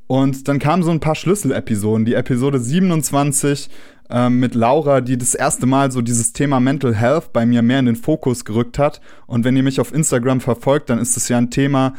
[0.08, 2.06] Und dann kamen so ein paar Schlüsselepisoden.
[2.06, 3.70] Die Episode 27
[4.10, 7.80] ähm, mit Laura, die das erste Mal so dieses Thema Mental Health bei mir mehr
[7.80, 9.02] in den Fokus gerückt hat.
[9.28, 11.94] Und wenn ihr mich auf Instagram verfolgt, dann ist es ja ein Thema,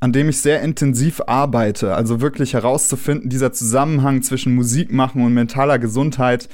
[0.00, 1.94] an dem ich sehr intensiv arbeite.
[1.94, 6.48] Also wirklich herauszufinden, dieser Zusammenhang zwischen Musik machen und mentaler Gesundheit.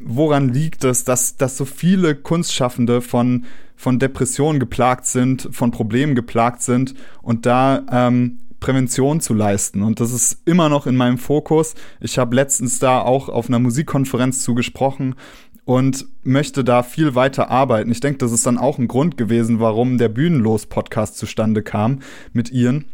[0.00, 3.44] Woran liegt es, dass, dass so viele Kunstschaffende von
[3.76, 9.82] von Depressionen geplagt sind, von Problemen geplagt sind und da ähm, Prävention zu leisten.
[9.82, 11.74] Und das ist immer noch in meinem Fokus.
[12.00, 15.16] Ich habe letztens da auch auf einer Musikkonferenz zugesprochen
[15.64, 17.90] und möchte da viel weiter arbeiten.
[17.90, 22.00] Ich denke, das ist dann auch ein Grund gewesen, warum der Bühnenlos-Podcast zustande kam
[22.32, 22.86] mit Ian,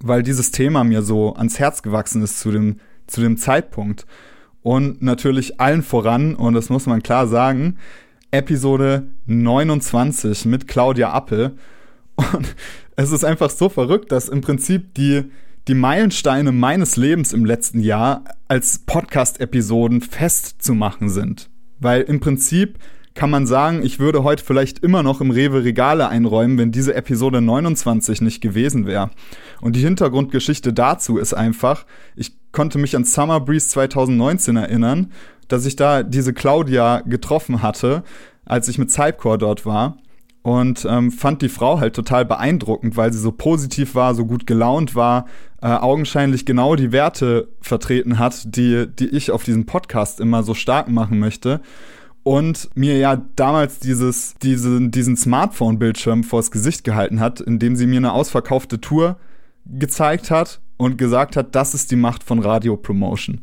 [0.00, 4.06] weil dieses Thema mir so ans Herz gewachsen ist zu dem, zu dem Zeitpunkt.
[4.62, 7.78] Und natürlich allen voran, und das muss man klar sagen,
[8.32, 11.54] Episode 29 mit Claudia Appel.
[12.16, 12.56] Und
[12.96, 15.30] es ist einfach so verrückt, dass im Prinzip die,
[15.68, 21.50] die Meilensteine meines Lebens im letzten Jahr als Podcast-Episoden festzumachen sind.
[21.78, 22.78] Weil im Prinzip
[23.14, 26.94] kann man sagen, ich würde heute vielleicht immer noch im Rewe Regale einräumen, wenn diese
[26.94, 29.10] Episode 29 nicht gewesen wäre.
[29.60, 31.84] Und die Hintergrundgeschichte dazu ist einfach,
[32.16, 35.12] ich konnte mich an Summer Breeze 2019 erinnern
[35.52, 38.02] dass ich da diese Claudia getroffen hatte,
[38.46, 39.98] als ich mit Cypcore dort war.
[40.42, 44.44] und ähm, fand die Frau halt total beeindruckend, weil sie so positiv war, so gut
[44.44, 45.26] gelaunt war,
[45.60, 50.54] äh, augenscheinlich genau die Werte vertreten hat, die, die ich auf diesem Podcast immer so
[50.54, 51.60] stark machen möchte.
[52.24, 57.98] Und mir ja damals dieses, diesen, diesen Smartphone-Bildschirm vors Gesicht gehalten hat, indem sie mir
[57.98, 59.16] eine ausverkaufte Tour
[59.66, 63.42] gezeigt hat und gesagt hat, das ist die Macht von Radio-Promotion.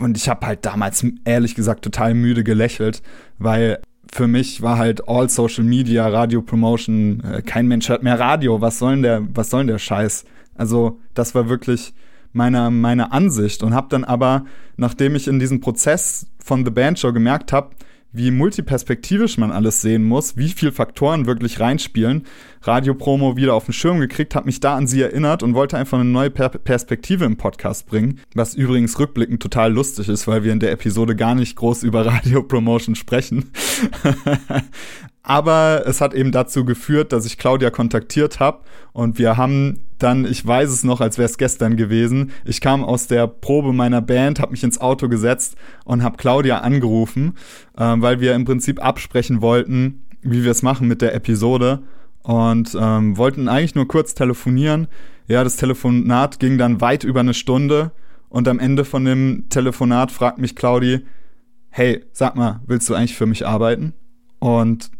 [0.00, 3.02] Und ich habe halt damals ehrlich gesagt total müde gelächelt,
[3.38, 3.80] weil
[4.12, 8.60] für mich war halt all Social Media, Radio Promotion, äh, kein Mensch hört mehr Radio,
[8.60, 10.24] was soll denn der, was soll denn der Scheiß?
[10.54, 11.92] Also, das war wirklich
[12.32, 14.44] meine, meine Ansicht und habe dann aber,
[14.76, 17.70] nachdem ich in diesem Prozess von The Band Show gemerkt habe,
[18.12, 22.24] wie multiperspektivisch man alles sehen muss, wie viel Faktoren wirklich reinspielen.
[22.62, 25.98] Radiopromo wieder auf den Schirm gekriegt, habe mich da an sie erinnert und wollte einfach
[25.98, 30.52] eine neue per Perspektive im Podcast bringen, was übrigens rückblickend total lustig ist, weil wir
[30.52, 33.50] in der Episode gar nicht groß über Radiopromotion sprechen.
[35.28, 38.60] Aber es hat eben dazu geführt, dass ich Claudia kontaktiert habe
[38.94, 42.82] und wir haben dann, ich weiß es noch, als wäre es gestern gewesen, ich kam
[42.82, 47.34] aus der Probe meiner Band, habe mich ins Auto gesetzt und habe Claudia angerufen,
[47.76, 51.82] äh, weil wir im Prinzip absprechen wollten, wie wir es machen mit der Episode
[52.22, 54.88] und ähm, wollten eigentlich nur kurz telefonieren.
[55.26, 57.92] Ja, das Telefonat ging dann weit über eine Stunde
[58.30, 61.04] und am Ende von dem Telefonat fragt mich Claudi,
[61.68, 63.92] hey, sag mal, willst du eigentlich für mich arbeiten?
[64.38, 64.90] Und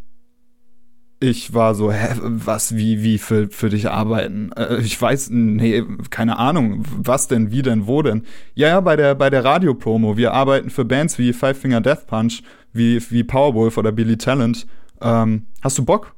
[1.19, 4.51] ich war so, hä, was, wie, wie für, für dich arbeiten?
[4.53, 8.23] Äh, ich weiß, nee, keine Ahnung, was denn, wie denn, wo denn?
[8.55, 10.15] Ja, ja, bei der, bei der Radiopromo.
[10.15, 14.65] Wir arbeiten für Bands wie Five Finger Death Punch, wie, wie Powerwolf oder Billy Talent.
[15.01, 16.15] Ähm, hast du Bock?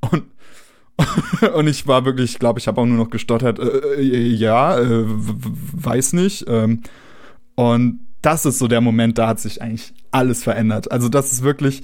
[0.00, 0.24] Und,
[1.54, 4.78] und ich war wirklich, ich glaube, ich habe auch nur noch gestottert, äh, äh ja,
[4.78, 6.44] äh, weiß nicht.
[6.46, 6.82] Ähm,
[7.56, 10.92] und das ist so der Moment, da hat sich eigentlich alles verändert.
[10.92, 11.82] Also das ist wirklich,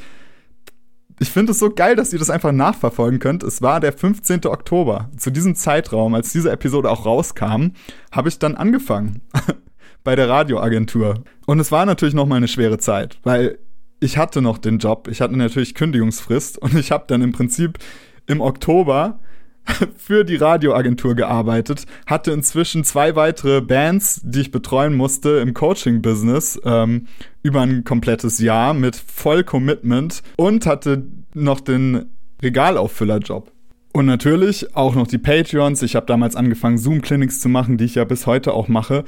[1.19, 3.43] ich finde es so geil, dass ihr das einfach nachverfolgen könnt.
[3.43, 4.47] Es war der 15.
[4.47, 5.11] Oktober.
[5.17, 7.69] Zu diesem Zeitraum, als diese Episode auch rauskam,
[8.13, 9.23] habe ich dann angefangen
[10.05, 11.25] bei der Radioagentur.
[11.47, 13.59] Und es war natürlich noch mal eine schwere Zeit, weil
[13.99, 17.79] ich hatte noch den Job, ich hatte natürlich Kündigungsfrist und ich habe dann im Prinzip
[18.27, 19.19] im Oktober
[19.97, 26.61] für die Radioagentur gearbeitet, hatte inzwischen zwei weitere Bands, die ich betreuen musste im Coaching-Business
[26.65, 27.07] ähm,
[27.43, 32.07] über ein komplettes Jahr mit voll Commitment und hatte noch den
[32.43, 33.53] Regalauffüller-Job.
[33.93, 35.83] Und natürlich auch noch die Patreons.
[35.83, 39.05] Ich habe damals angefangen, Zoom-Clinics zu machen, die ich ja bis heute auch mache.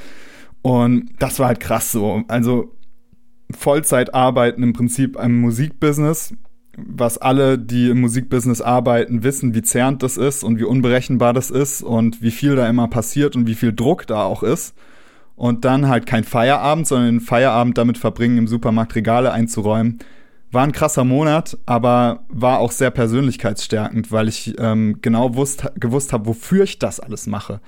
[0.63, 2.23] Und das war halt krass so.
[2.29, 2.75] Also
[3.51, 6.35] Vollzeit arbeiten im Prinzip im Musikbusiness
[6.87, 11.51] was alle, die im Musikbusiness arbeiten, wissen, wie zerrend das ist und wie unberechenbar das
[11.51, 14.75] ist und wie viel da immer passiert und wie viel Druck da auch ist.
[15.37, 19.99] Und dann halt kein Feierabend, sondern den Feierabend damit verbringen, im Supermarkt Regale einzuräumen.
[20.51, 26.13] War ein krasser Monat, aber war auch sehr persönlichkeitsstärkend, weil ich ähm, genau wusst, gewusst
[26.13, 27.61] habe, wofür ich das alles mache.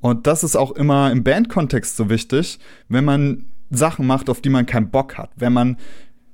[0.00, 2.58] Und das ist auch immer im Bandkontext so wichtig,
[2.88, 5.30] wenn man Sachen macht, auf die man keinen Bock hat.
[5.36, 5.76] Wenn man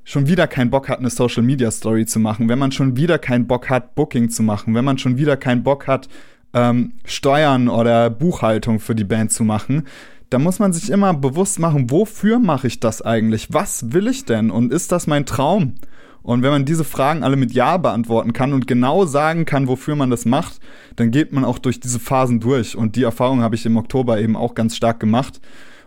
[0.05, 3.19] schon wieder keinen Bock hat, eine Social Media Story zu machen, wenn man schon wieder
[3.19, 6.09] keinen Bock hat, Booking zu machen, wenn man schon wieder keinen Bock hat,
[6.53, 9.87] ähm, Steuern oder Buchhaltung für die Band zu machen,
[10.31, 13.53] da muss man sich immer bewusst machen, wofür mache ich das eigentlich?
[13.53, 14.51] Was will ich denn?
[14.51, 15.75] Und ist das mein Traum?
[16.23, 19.95] Und wenn man diese Fragen alle mit Ja beantworten kann und genau sagen kann, wofür
[19.95, 20.59] man das macht,
[20.97, 22.77] dann geht man auch durch diese Phasen durch.
[22.77, 25.41] Und die Erfahrung habe ich im Oktober eben auch ganz stark gemacht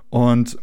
[0.10, 0.58] und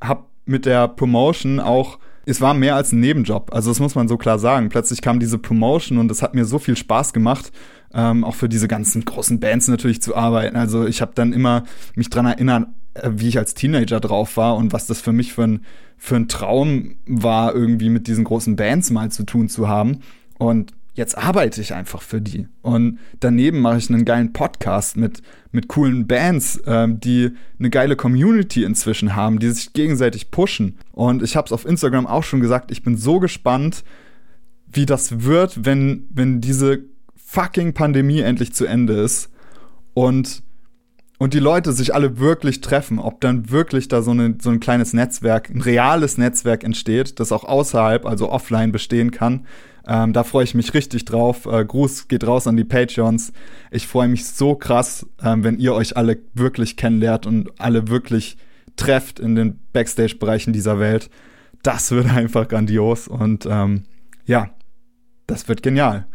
[0.00, 3.52] habe mit der Promotion auch es war mehr als ein Nebenjob.
[3.52, 4.68] Also das muss man so klar sagen.
[4.68, 7.52] Plötzlich kam diese Promotion und es hat mir so viel Spaß gemacht,
[7.92, 10.56] ähm, auch für diese ganzen großen Bands natürlich zu arbeiten.
[10.56, 14.56] Also ich habe dann immer mich dran erinnert, äh, wie ich als Teenager drauf war
[14.56, 15.64] und was das für mich für ein,
[15.96, 20.00] für ein Traum war, irgendwie mit diesen großen Bands mal zu tun zu haben.
[20.38, 22.48] Und jetzt arbeite ich einfach für die.
[22.62, 25.22] Und daneben mache ich einen geilen Podcast mit,
[25.52, 30.78] mit coolen Bands, ähm, die eine geile Community inzwischen haben, die sich gegenseitig pushen.
[30.92, 33.84] Und ich habe es auf Instagram auch schon gesagt, ich bin so gespannt,
[34.66, 36.80] wie das wird, wenn, wenn diese
[37.16, 39.30] fucking Pandemie endlich zu Ende ist
[39.94, 40.42] und,
[41.18, 44.60] und die Leute sich alle wirklich treffen, ob dann wirklich da so, eine, so ein
[44.60, 49.46] kleines Netzwerk, ein reales Netzwerk entsteht, das auch außerhalb, also offline bestehen kann
[49.86, 51.46] ähm, da freue ich mich richtig drauf.
[51.46, 53.32] Äh, Gruß geht raus an die Patreons.
[53.70, 58.36] Ich freue mich so krass, ähm, wenn ihr euch alle wirklich kennenlernt und alle wirklich
[58.76, 61.10] trefft in den Backstage-Bereichen dieser Welt.
[61.62, 63.84] Das wird einfach grandios und ähm,
[64.26, 64.50] ja,
[65.26, 66.06] das wird genial.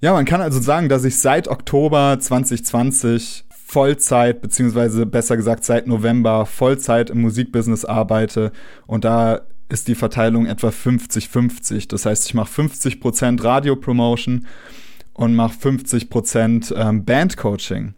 [0.00, 5.86] Ja, man kann also sagen, dass ich seit Oktober 2020 Vollzeit, beziehungsweise besser gesagt seit
[5.86, 8.52] November Vollzeit im Musikbusiness arbeite
[8.86, 11.88] und da ist die Verteilung etwa 50-50.
[11.88, 14.46] Das heißt, ich mache 50% Radio-Promotion
[15.14, 17.94] und mache 50% ähm, Band-Coaching.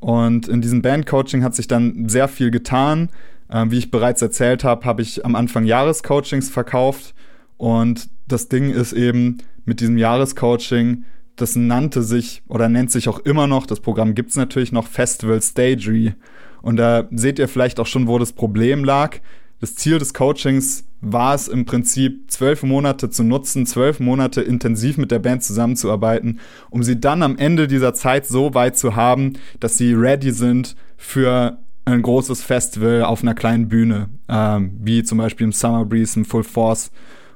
[0.00, 3.08] Und in diesem Band-Coaching hat sich dann sehr viel getan.
[3.50, 7.14] Ähm, wie ich bereits erzählt habe, habe ich am Anfang Jahrescoachings verkauft.
[7.56, 11.04] Und das Ding ist eben mit diesem Jahrescoaching,
[11.36, 14.86] das nannte sich oder nennt sich auch immer noch, das Programm gibt es natürlich noch,
[14.86, 16.14] Festival Stagery.
[16.62, 19.18] Und da seht ihr vielleicht auch schon, wo das Problem lag.
[19.60, 24.98] Das Ziel des Coachings war es im Prinzip, zwölf Monate zu nutzen, zwölf Monate intensiv
[24.98, 29.34] mit der Band zusammenzuarbeiten, um sie dann am Ende dieser Zeit so weit zu haben,
[29.60, 35.18] dass sie ready sind für ein großes Festival auf einer kleinen Bühne, ähm, wie zum
[35.18, 36.90] Beispiel im Summer Breeze, im Full Force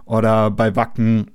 [0.04, 1.30] oder bei Wacken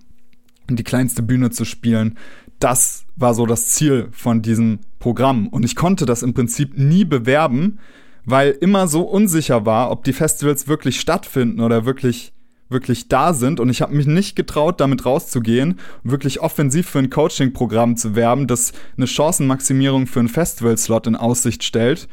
[0.69, 2.17] die kleinste Bühne zu spielen.
[2.59, 5.47] Das war so das Ziel von diesem Programm.
[5.47, 7.79] Und ich konnte das im Prinzip nie bewerben,
[8.27, 12.33] weil immer so unsicher war, ob die Festivals wirklich stattfinden oder wirklich
[12.69, 17.09] wirklich da sind und ich habe mich nicht getraut, damit rauszugehen wirklich offensiv für ein
[17.09, 22.09] Coaching-Programm zu werben, das eine Chancenmaximierung für einen Festival-Slot in Aussicht stellt,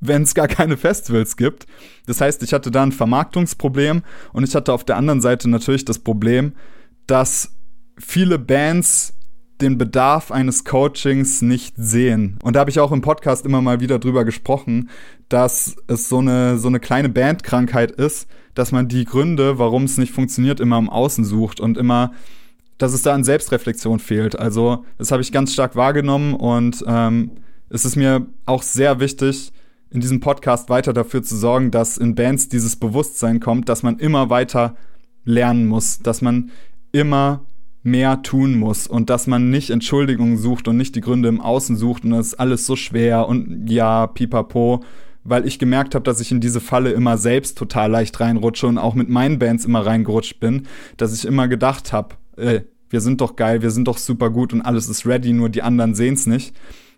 [0.00, 1.66] wenn es gar keine Festivals gibt.
[2.06, 5.84] Das heißt, ich hatte da ein Vermarktungsproblem und ich hatte auf der anderen Seite natürlich
[5.84, 6.54] das Problem,
[7.06, 7.52] dass
[7.98, 9.12] viele Bands
[9.62, 12.38] den Bedarf eines Coachings nicht sehen.
[12.42, 14.90] Und da habe ich auch im Podcast immer mal wieder drüber gesprochen,
[15.28, 19.98] dass es so eine, so eine kleine Bandkrankheit ist, dass man die Gründe, warum es
[19.98, 22.12] nicht funktioniert, immer im Außen sucht und immer,
[22.78, 24.38] dass es da an Selbstreflexion fehlt.
[24.38, 27.32] Also das habe ich ganz stark wahrgenommen und ähm,
[27.68, 29.52] es ist mir auch sehr wichtig,
[29.90, 33.98] in diesem Podcast weiter dafür zu sorgen, dass in Bands dieses Bewusstsein kommt, dass man
[33.98, 34.76] immer weiter
[35.24, 36.50] lernen muss, dass man
[36.92, 37.44] immer
[37.82, 41.76] mehr tun muss und dass man nicht Entschuldigungen sucht und nicht die Gründe im Außen
[41.76, 44.84] sucht und das ist alles so schwer und ja, pipapo,
[45.24, 48.78] weil ich gemerkt habe, dass ich in diese Falle immer selbst total leicht reinrutsche und
[48.78, 50.66] auch mit meinen Bands immer reingerutscht bin,
[50.96, 54.52] dass ich immer gedacht habe, ey, wir sind doch geil, wir sind doch super gut
[54.52, 56.54] und alles ist ready, nur die anderen sehen's nicht.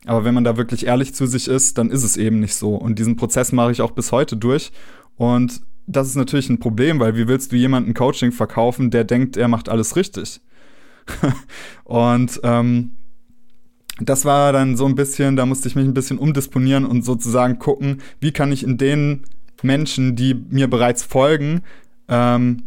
[0.07, 2.75] Aber wenn man da wirklich ehrlich zu sich ist, dann ist es eben nicht so.
[2.75, 4.73] Und diesen Prozess mache ich auch bis heute durch.
[5.17, 9.37] Und das ist natürlich ein Problem, weil wie willst du jemanden Coaching verkaufen, der denkt,
[9.37, 10.41] er macht alles richtig?
[11.85, 12.93] und ähm,
[14.01, 17.59] das war dann so ein bisschen, da musste ich mich ein bisschen umdisponieren und sozusagen
[17.59, 19.25] gucken, wie kann ich in den
[19.63, 21.63] Menschen, die mir bereits folgen,
[22.09, 22.65] ähm,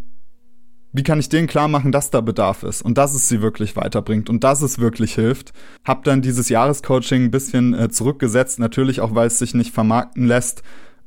[0.93, 3.76] wie kann ich denen klar machen, dass da Bedarf ist und dass es sie wirklich
[3.76, 5.52] weiterbringt und dass es wirklich hilft.
[5.84, 10.26] Hab dann dieses Jahrescoaching ein bisschen äh, zurückgesetzt, natürlich auch, weil es sich nicht vermarkten
[10.26, 10.63] lässt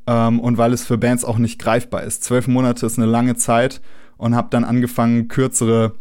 [0.06, 2.22] ähm, und weil es für Bands auch nicht greifbar ist.
[2.22, 3.80] Zwölf Monate ist eine lange Zeit
[4.18, 5.94] und habe dann angefangen, kürzere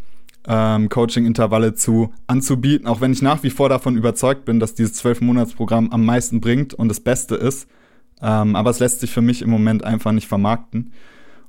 [0.48, 4.94] ähm, Coaching-Intervalle zu anzubieten, auch wenn ich nach wie vor davon überzeugt bin, dass dieses
[4.94, 7.68] Zwölf-Monats-Programm am meisten bringt und das Beste ist.
[8.22, 10.94] Ähm, aber es lässt sich für mich im Moment einfach nicht vermarkten.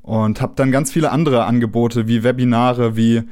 [0.02, 3.22] Und habe dann ganz viele andere Angebote wie Webinare, wie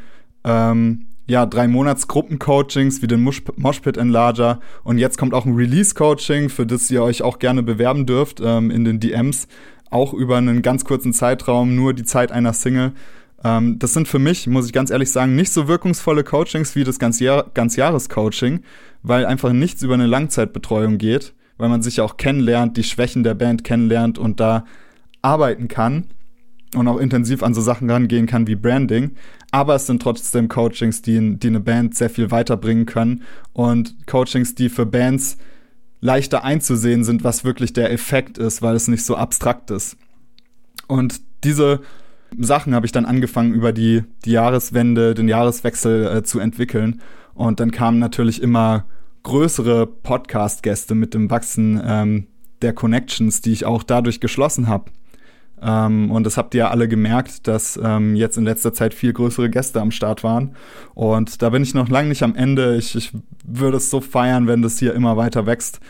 [0.45, 5.95] ähm, ja, drei Monats Gruppencoachings wie den Moshpit Enlarger und jetzt kommt auch ein Release
[5.95, 9.49] Coaching, für das ihr euch auch gerne bewerben dürft ähm, in den DMs,
[9.91, 12.93] auch über einen ganz kurzen Zeitraum, nur die Zeit einer Single.
[13.45, 16.85] Ähm, das sind für mich, muss ich ganz ehrlich sagen, nicht so wirkungsvolle Coachings wie
[16.85, 18.61] das Ganzjahr Ganzjahres-Coaching,
[19.03, 23.23] weil einfach nichts über eine Langzeitbetreuung geht, weil man sich ja auch kennenlernt, die Schwächen
[23.23, 24.65] der Band kennenlernt und da
[25.23, 26.07] arbeiten kann
[26.75, 29.13] und auch intensiv an so Sachen rangehen kann wie Branding.
[29.51, 33.23] Aber es sind trotzdem Coachings, die, die eine Band sehr viel weiterbringen können
[33.53, 35.39] und Coachings, die für Bands
[36.01, 39.97] leichter einzusehen sind, was wirklich der Effekt ist, weil es nicht so abstrakt ist.
[40.89, 41.81] Und diese
[42.39, 47.01] Sachen habe ich dann angefangen, über die, die Jahreswende, den Jahreswechsel äh, zu entwickeln.
[47.35, 48.85] Und dann kamen natürlich immer
[49.23, 52.27] größere Podcast-Gäste mit dem Wachsen ähm,
[52.63, 54.91] der Connections, die ich auch dadurch geschlossen habe.
[55.61, 59.13] Ähm, und das habt ihr ja alle gemerkt, dass ähm, jetzt in letzter Zeit viel
[59.13, 60.55] größere Gäste am Start waren.
[60.95, 62.77] Und da bin ich noch lange nicht am Ende.
[62.77, 63.13] Ich, ich
[63.45, 65.81] würde es so feiern, wenn das hier immer weiter wächst.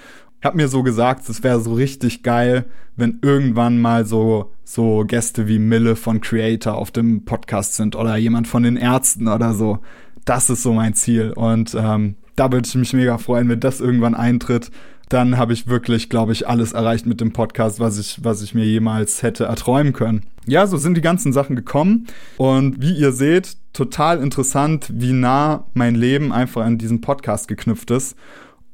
[0.40, 5.05] Ich habe mir so gesagt, es wäre so richtig geil, wenn irgendwann mal so so
[5.07, 9.55] Gäste wie Mille von Creator auf dem Podcast sind oder jemand von den Ärzten oder
[9.55, 9.79] so.
[10.25, 13.81] Das ist so mein Ziel und ähm, da würde ich mich mega freuen, wenn das
[13.81, 14.70] irgendwann eintritt.
[15.09, 18.55] Dann habe ich wirklich, glaube ich, alles erreicht mit dem Podcast, was ich, was ich
[18.55, 20.22] mir jemals hätte erträumen können.
[20.46, 22.09] Ja, so sind die ganzen Sachen gekommen.
[22.38, 27.92] Und wie ihr seht, total interessant, wie nah mein Leben einfach an diesen Podcast geknüpft
[27.92, 28.17] ist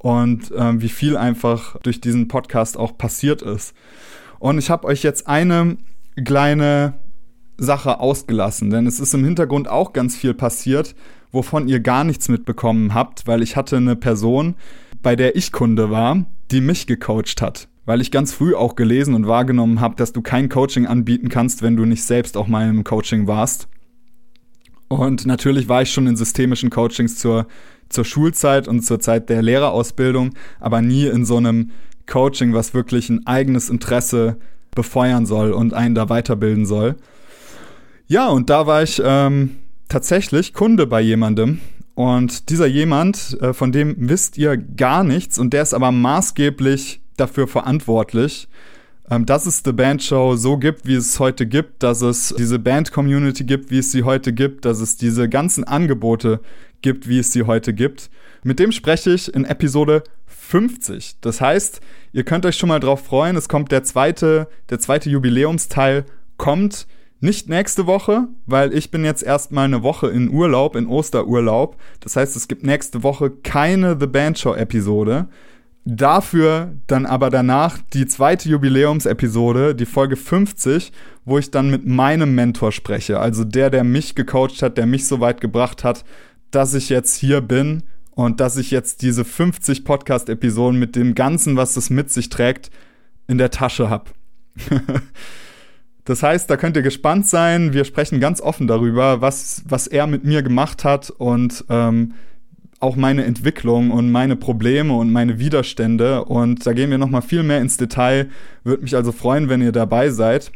[0.03, 3.75] und ähm, wie viel einfach durch diesen Podcast auch passiert ist.
[4.39, 5.77] Und ich habe euch jetzt eine
[6.25, 6.95] kleine
[7.57, 10.97] Sache ausgelassen, denn es ist im Hintergrund auch ganz viel passiert,
[11.31, 14.57] wovon ihr gar nichts mitbekommen habt, weil ich hatte eine Person,
[15.03, 17.69] bei der ich Kunde war, die mich gecoacht hat.
[17.85, 21.63] weil ich ganz früh auch gelesen und wahrgenommen habe, dass du kein Coaching anbieten kannst,
[21.63, 23.69] wenn du nicht selbst auch mal im Coaching warst.
[24.89, 27.47] Und natürlich war ich schon in systemischen Coachings zur,
[27.93, 31.71] zur Schulzeit und zur Zeit der Lehrerausbildung, aber nie in so einem
[32.07, 34.37] Coaching, was wirklich ein eigenes Interesse
[34.75, 36.97] befeuern soll und einen da weiterbilden soll.
[38.07, 39.57] Ja, und da war ich ähm,
[39.89, 41.61] tatsächlich Kunde bei jemandem.
[41.95, 47.01] Und dieser jemand, äh, von dem wisst ihr gar nichts und der ist aber maßgeblich
[47.17, 48.49] dafür verantwortlich,
[49.11, 52.59] ähm, dass es The Band Show so gibt, wie es heute gibt, dass es diese
[52.59, 56.41] Band-Community gibt, wie es sie heute gibt, dass es diese ganzen Angebote
[56.83, 58.11] gibt, wie es sie heute gibt.
[58.43, 61.21] Mit dem spreche ich in Episode 50.
[61.21, 61.81] Das heißt,
[62.13, 66.05] ihr könnt euch schon mal drauf freuen, es kommt der zweite, der zweite Jubiläumsteil
[66.37, 66.87] kommt
[67.21, 71.77] nicht nächste Woche, weil ich bin jetzt erstmal eine Woche in Urlaub, in Osterurlaub.
[72.01, 75.29] Das heißt, es gibt nächste Woche keine The Band Show Episode.
[75.85, 80.93] Dafür dann aber danach die zweite Jubiläumsepisode, die Folge 50,
[81.25, 83.21] wo ich dann mit meinem Mentor spreche.
[83.21, 86.05] Also der, der mich gecoacht hat, der mich so weit gebracht hat,
[86.53, 87.83] dass ich jetzt hier bin
[88.13, 92.71] und dass ich jetzt diese 50 Podcast-Episoden mit dem Ganzen, was es mit sich trägt,
[93.27, 94.11] in der Tasche habe.
[96.05, 97.73] das heißt, da könnt ihr gespannt sein.
[97.73, 102.15] Wir sprechen ganz offen darüber, was, was er mit mir gemacht hat und ähm,
[102.81, 106.25] auch meine Entwicklung und meine Probleme und meine Widerstände.
[106.25, 108.29] Und da gehen wir nochmal viel mehr ins Detail.
[108.65, 110.53] Würde mich also freuen, wenn ihr dabei seid.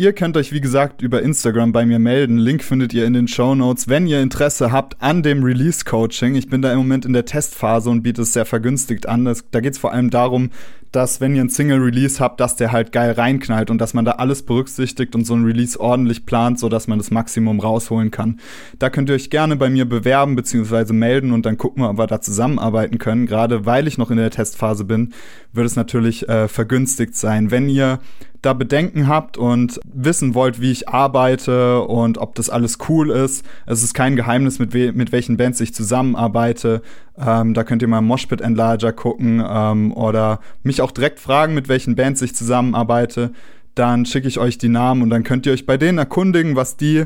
[0.00, 2.38] Ihr könnt euch, wie gesagt, über Instagram bei mir melden.
[2.38, 6.36] Link findet ihr in den Show Notes, wenn ihr Interesse habt an dem Release-Coaching.
[6.36, 9.26] Ich bin da im Moment in der Testphase und biete es sehr vergünstigt an.
[9.26, 10.52] Das, da geht es vor allem darum,
[10.92, 14.12] dass wenn ihr einen Single-Release habt, dass der halt geil reinknallt und dass man da
[14.12, 18.40] alles berücksichtigt und so ein Release ordentlich plant, so dass man das Maximum rausholen kann.
[18.78, 20.92] Da könnt ihr euch gerne bei mir bewerben bzw.
[20.92, 23.26] melden und dann gucken wir, ob wir da zusammenarbeiten können.
[23.26, 25.12] Gerade weil ich noch in der Testphase bin,
[25.52, 27.50] wird es natürlich äh, vergünstigt sein.
[27.50, 27.98] Wenn ihr
[28.42, 33.44] da Bedenken habt und wissen wollt, wie ich arbeite und ob das alles cool ist.
[33.66, 36.80] Es ist kein Geheimnis, mit, we mit welchen Bands ich zusammenarbeite.
[37.18, 41.68] Ähm, da könnt ihr mal Moshpit Enlarger gucken ähm, oder mich auch direkt fragen, mit
[41.68, 43.32] welchen Bands ich zusammenarbeite.
[43.74, 46.76] Dann schicke ich euch die Namen und dann könnt ihr euch bei denen erkundigen, was
[46.78, 47.04] die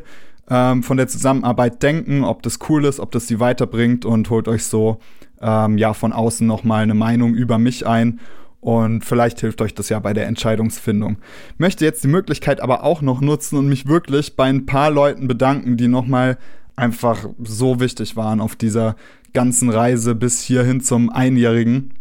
[0.48, 4.46] ähm, von der Zusammenarbeit denken, ob das cool ist, ob das sie weiterbringt und holt
[4.46, 5.00] euch so
[5.44, 8.18] ähm, ja von außen nochmal eine Meinung über mich ein
[8.60, 11.18] und vielleicht hilft euch das ja bei der Entscheidungsfindung.
[11.58, 15.28] Möchte jetzt die Möglichkeit aber auch noch nutzen und mich wirklich bei ein paar Leuten
[15.28, 16.38] bedanken, die nochmal
[16.74, 18.96] einfach so wichtig waren auf dieser
[19.34, 21.92] ganzen Reise bis hierhin zum Einjährigen.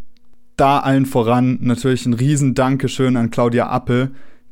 [0.55, 4.11] Da allen voran natürlich ein riesen Dankeschön an Claudia Appel,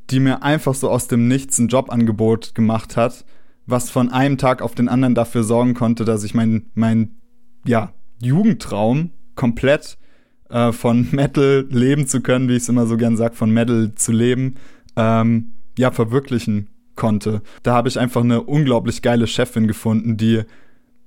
[0.09, 3.23] die mir einfach so aus dem Nichts ein Jobangebot gemacht hat,
[3.67, 7.15] was von einem Tag auf den anderen dafür sorgen konnte, dass ich mein, mein
[7.65, 9.97] ja, Jugendtraum komplett
[10.49, 13.93] äh, von Metal leben zu können, wie ich es immer so gern sage, von Metal
[13.95, 14.55] zu leben,
[14.95, 17.41] ähm, ja, verwirklichen konnte.
[17.63, 20.43] Da habe ich einfach eine unglaublich geile Chefin gefunden, die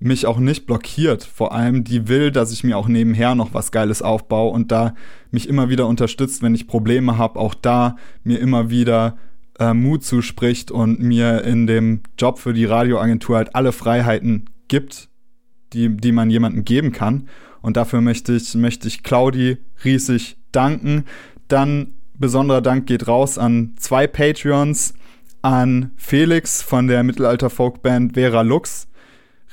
[0.00, 1.24] mich auch nicht blockiert.
[1.24, 4.94] Vor allem, die will, dass ich mir auch nebenher noch was Geiles aufbaue und da
[5.30, 9.16] mich immer wieder unterstützt, wenn ich Probleme habe, auch da mir immer wieder
[9.58, 15.08] äh, Mut zuspricht und mir in dem Job für die Radioagentur halt alle Freiheiten gibt,
[15.74, 17.28] die, die man jemandem geben kann.
[17.60, 21.04] Und dafür möchte ich, möchte ich Claudi riesig danken.
[21.48, 24.94] Dann besonderer Dank geht raus an zwei Patreons,
[25.42, 28.88] an Felix von der Mittelalter-Folkband Vera Lux.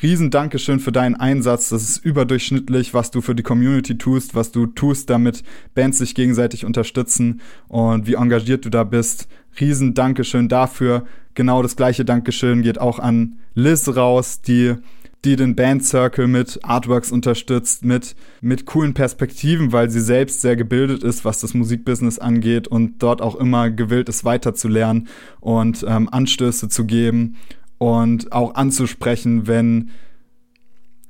[0.01, 1.69] Riesen Dankeschön für deinen Einsatz.
[1.69, 5.43] Das ist überdurchschnittlich, was du für die Community tust, was du tust, damit
[5.76, 9.28] Bands sich gegenseitig unterstützen und wie engagiert du da bist.
[9.59, 11.05] Riesen Dankeschön dafür.
[11.36, 14.76] Genau das gleiche Dankeschön geht auch an Liz raus, die
[15.24, 20.55] die den Band Circle mit Artworks unterstützt, mit, mit coolen Perspektiven, weil sie selbst sehr
[20.55, 25.07] gebildet ist, was das Musikbusiness angeht und dort auch immer gewillt ist, weiterzulernen
[25.39, 27.38] und ähm, Anstöße zu geben
[27.78, 29.91] und auch anzusprechen, wenn,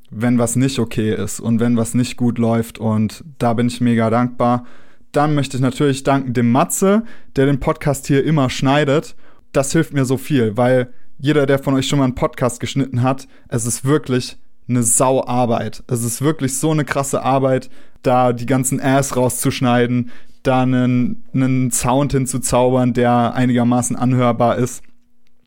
[0.10, 2.80] wenn was nicht okay ist und wenn was nicht gut läuft.
[2.80, 4.66] Und da bin ich mega dankbar.
[5.14, 7.04] Dann möchte ich natürlich danken dem Matze,
[7.38, 9.16] der den Podcast hier immer schneidet.
[9.54, 13.04] Das hilft mir so viel, weil jeder, der von euch schon mal einen Podcast geschnitten
[13.04, 15.84] hat, es ist wirklich eine Sauarbeit.
[15.88, 17.70] Es ist wirklich so eine krasse Arbeit,
[18.02, 20.10] da die ganzen Ass rauszuschneiden,
[20.42, 24.82] da einen, einen Sound hinzuzaubern, der einigermaßen anhörbar ist.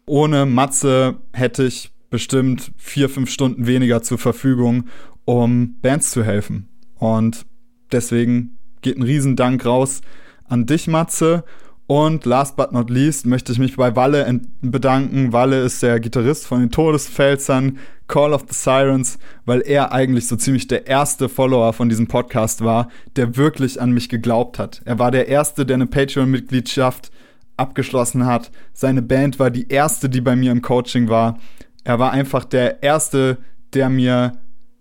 [0.07, 4.85] Ohne Matze hätte ich bestimmt vier, fünf Stunden weniger zur Verfügung,
[5.25, 6.69] um Bands zu helfen.
[6.97, 7.47] Und
[7.91, 10.03] deswegen geht ein Riesendank raus
[10.45, 11.43] an dich, Matze.
[11.87, 15.33] Und last but not least möchte ich mich bei Walle bedanken.
[15.33, 17.79] Walle ist der Gitarrist von den Todesfelsern,
[18.09, 22.65] Call of the Sirens, weil er eigentlich so ziemlich der erste Follower von diesem Podcast
[22.65, 24.81] war, der wirklich an mich geglaubt hat.
[24.87, 27.11] Er war der erste, der eine Patreon-Mitgliedschaft
[27.59, 28.51] abgeschlossen hat.
[28.73, 31.39] Seine Band war die erste, die bei mir im Coaching war.
[31.85, 33.39] Er war einfach der erste,
[33.75, 34.39] der mir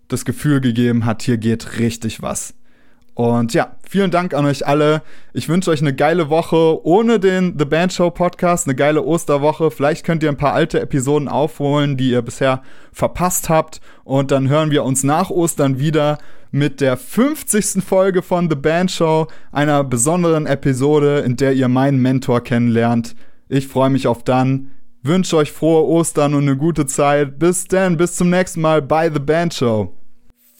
[0.08, 2.54] das Gefühl gegeben hat, hier geht richtig was.
[3.14, 5.02] Und ja, vielen Dank an euch alle.
[5.32, 9.70] Ich wünsche euch eine geile Woche ohne den The Band Show Podcast, eine geile Osterwoche.
[9.70, 12.62] Vielleicht könnt ihr ein paar alte Episoden aufholen, die ihr bisher
[12.92, 13.80] verpasst habt.
[14.02, 16.18] Und dann hören wir uns nach Ostern wieder
[16.50, 17.84] mit der 50.
[17.84, 23.14] Folge von The Band Show, einer besonderen Episode, in der ihr meinen Mentor kennenlernt.
[23.48, 24.72] Ich freue mich auf dann.
[25.02, 27.38] Wünsche euch frohe Ostern und eine gute Zeit.
[27.38, 29.94] Bis dann, bis zum nächsten Mal bei The Band Show.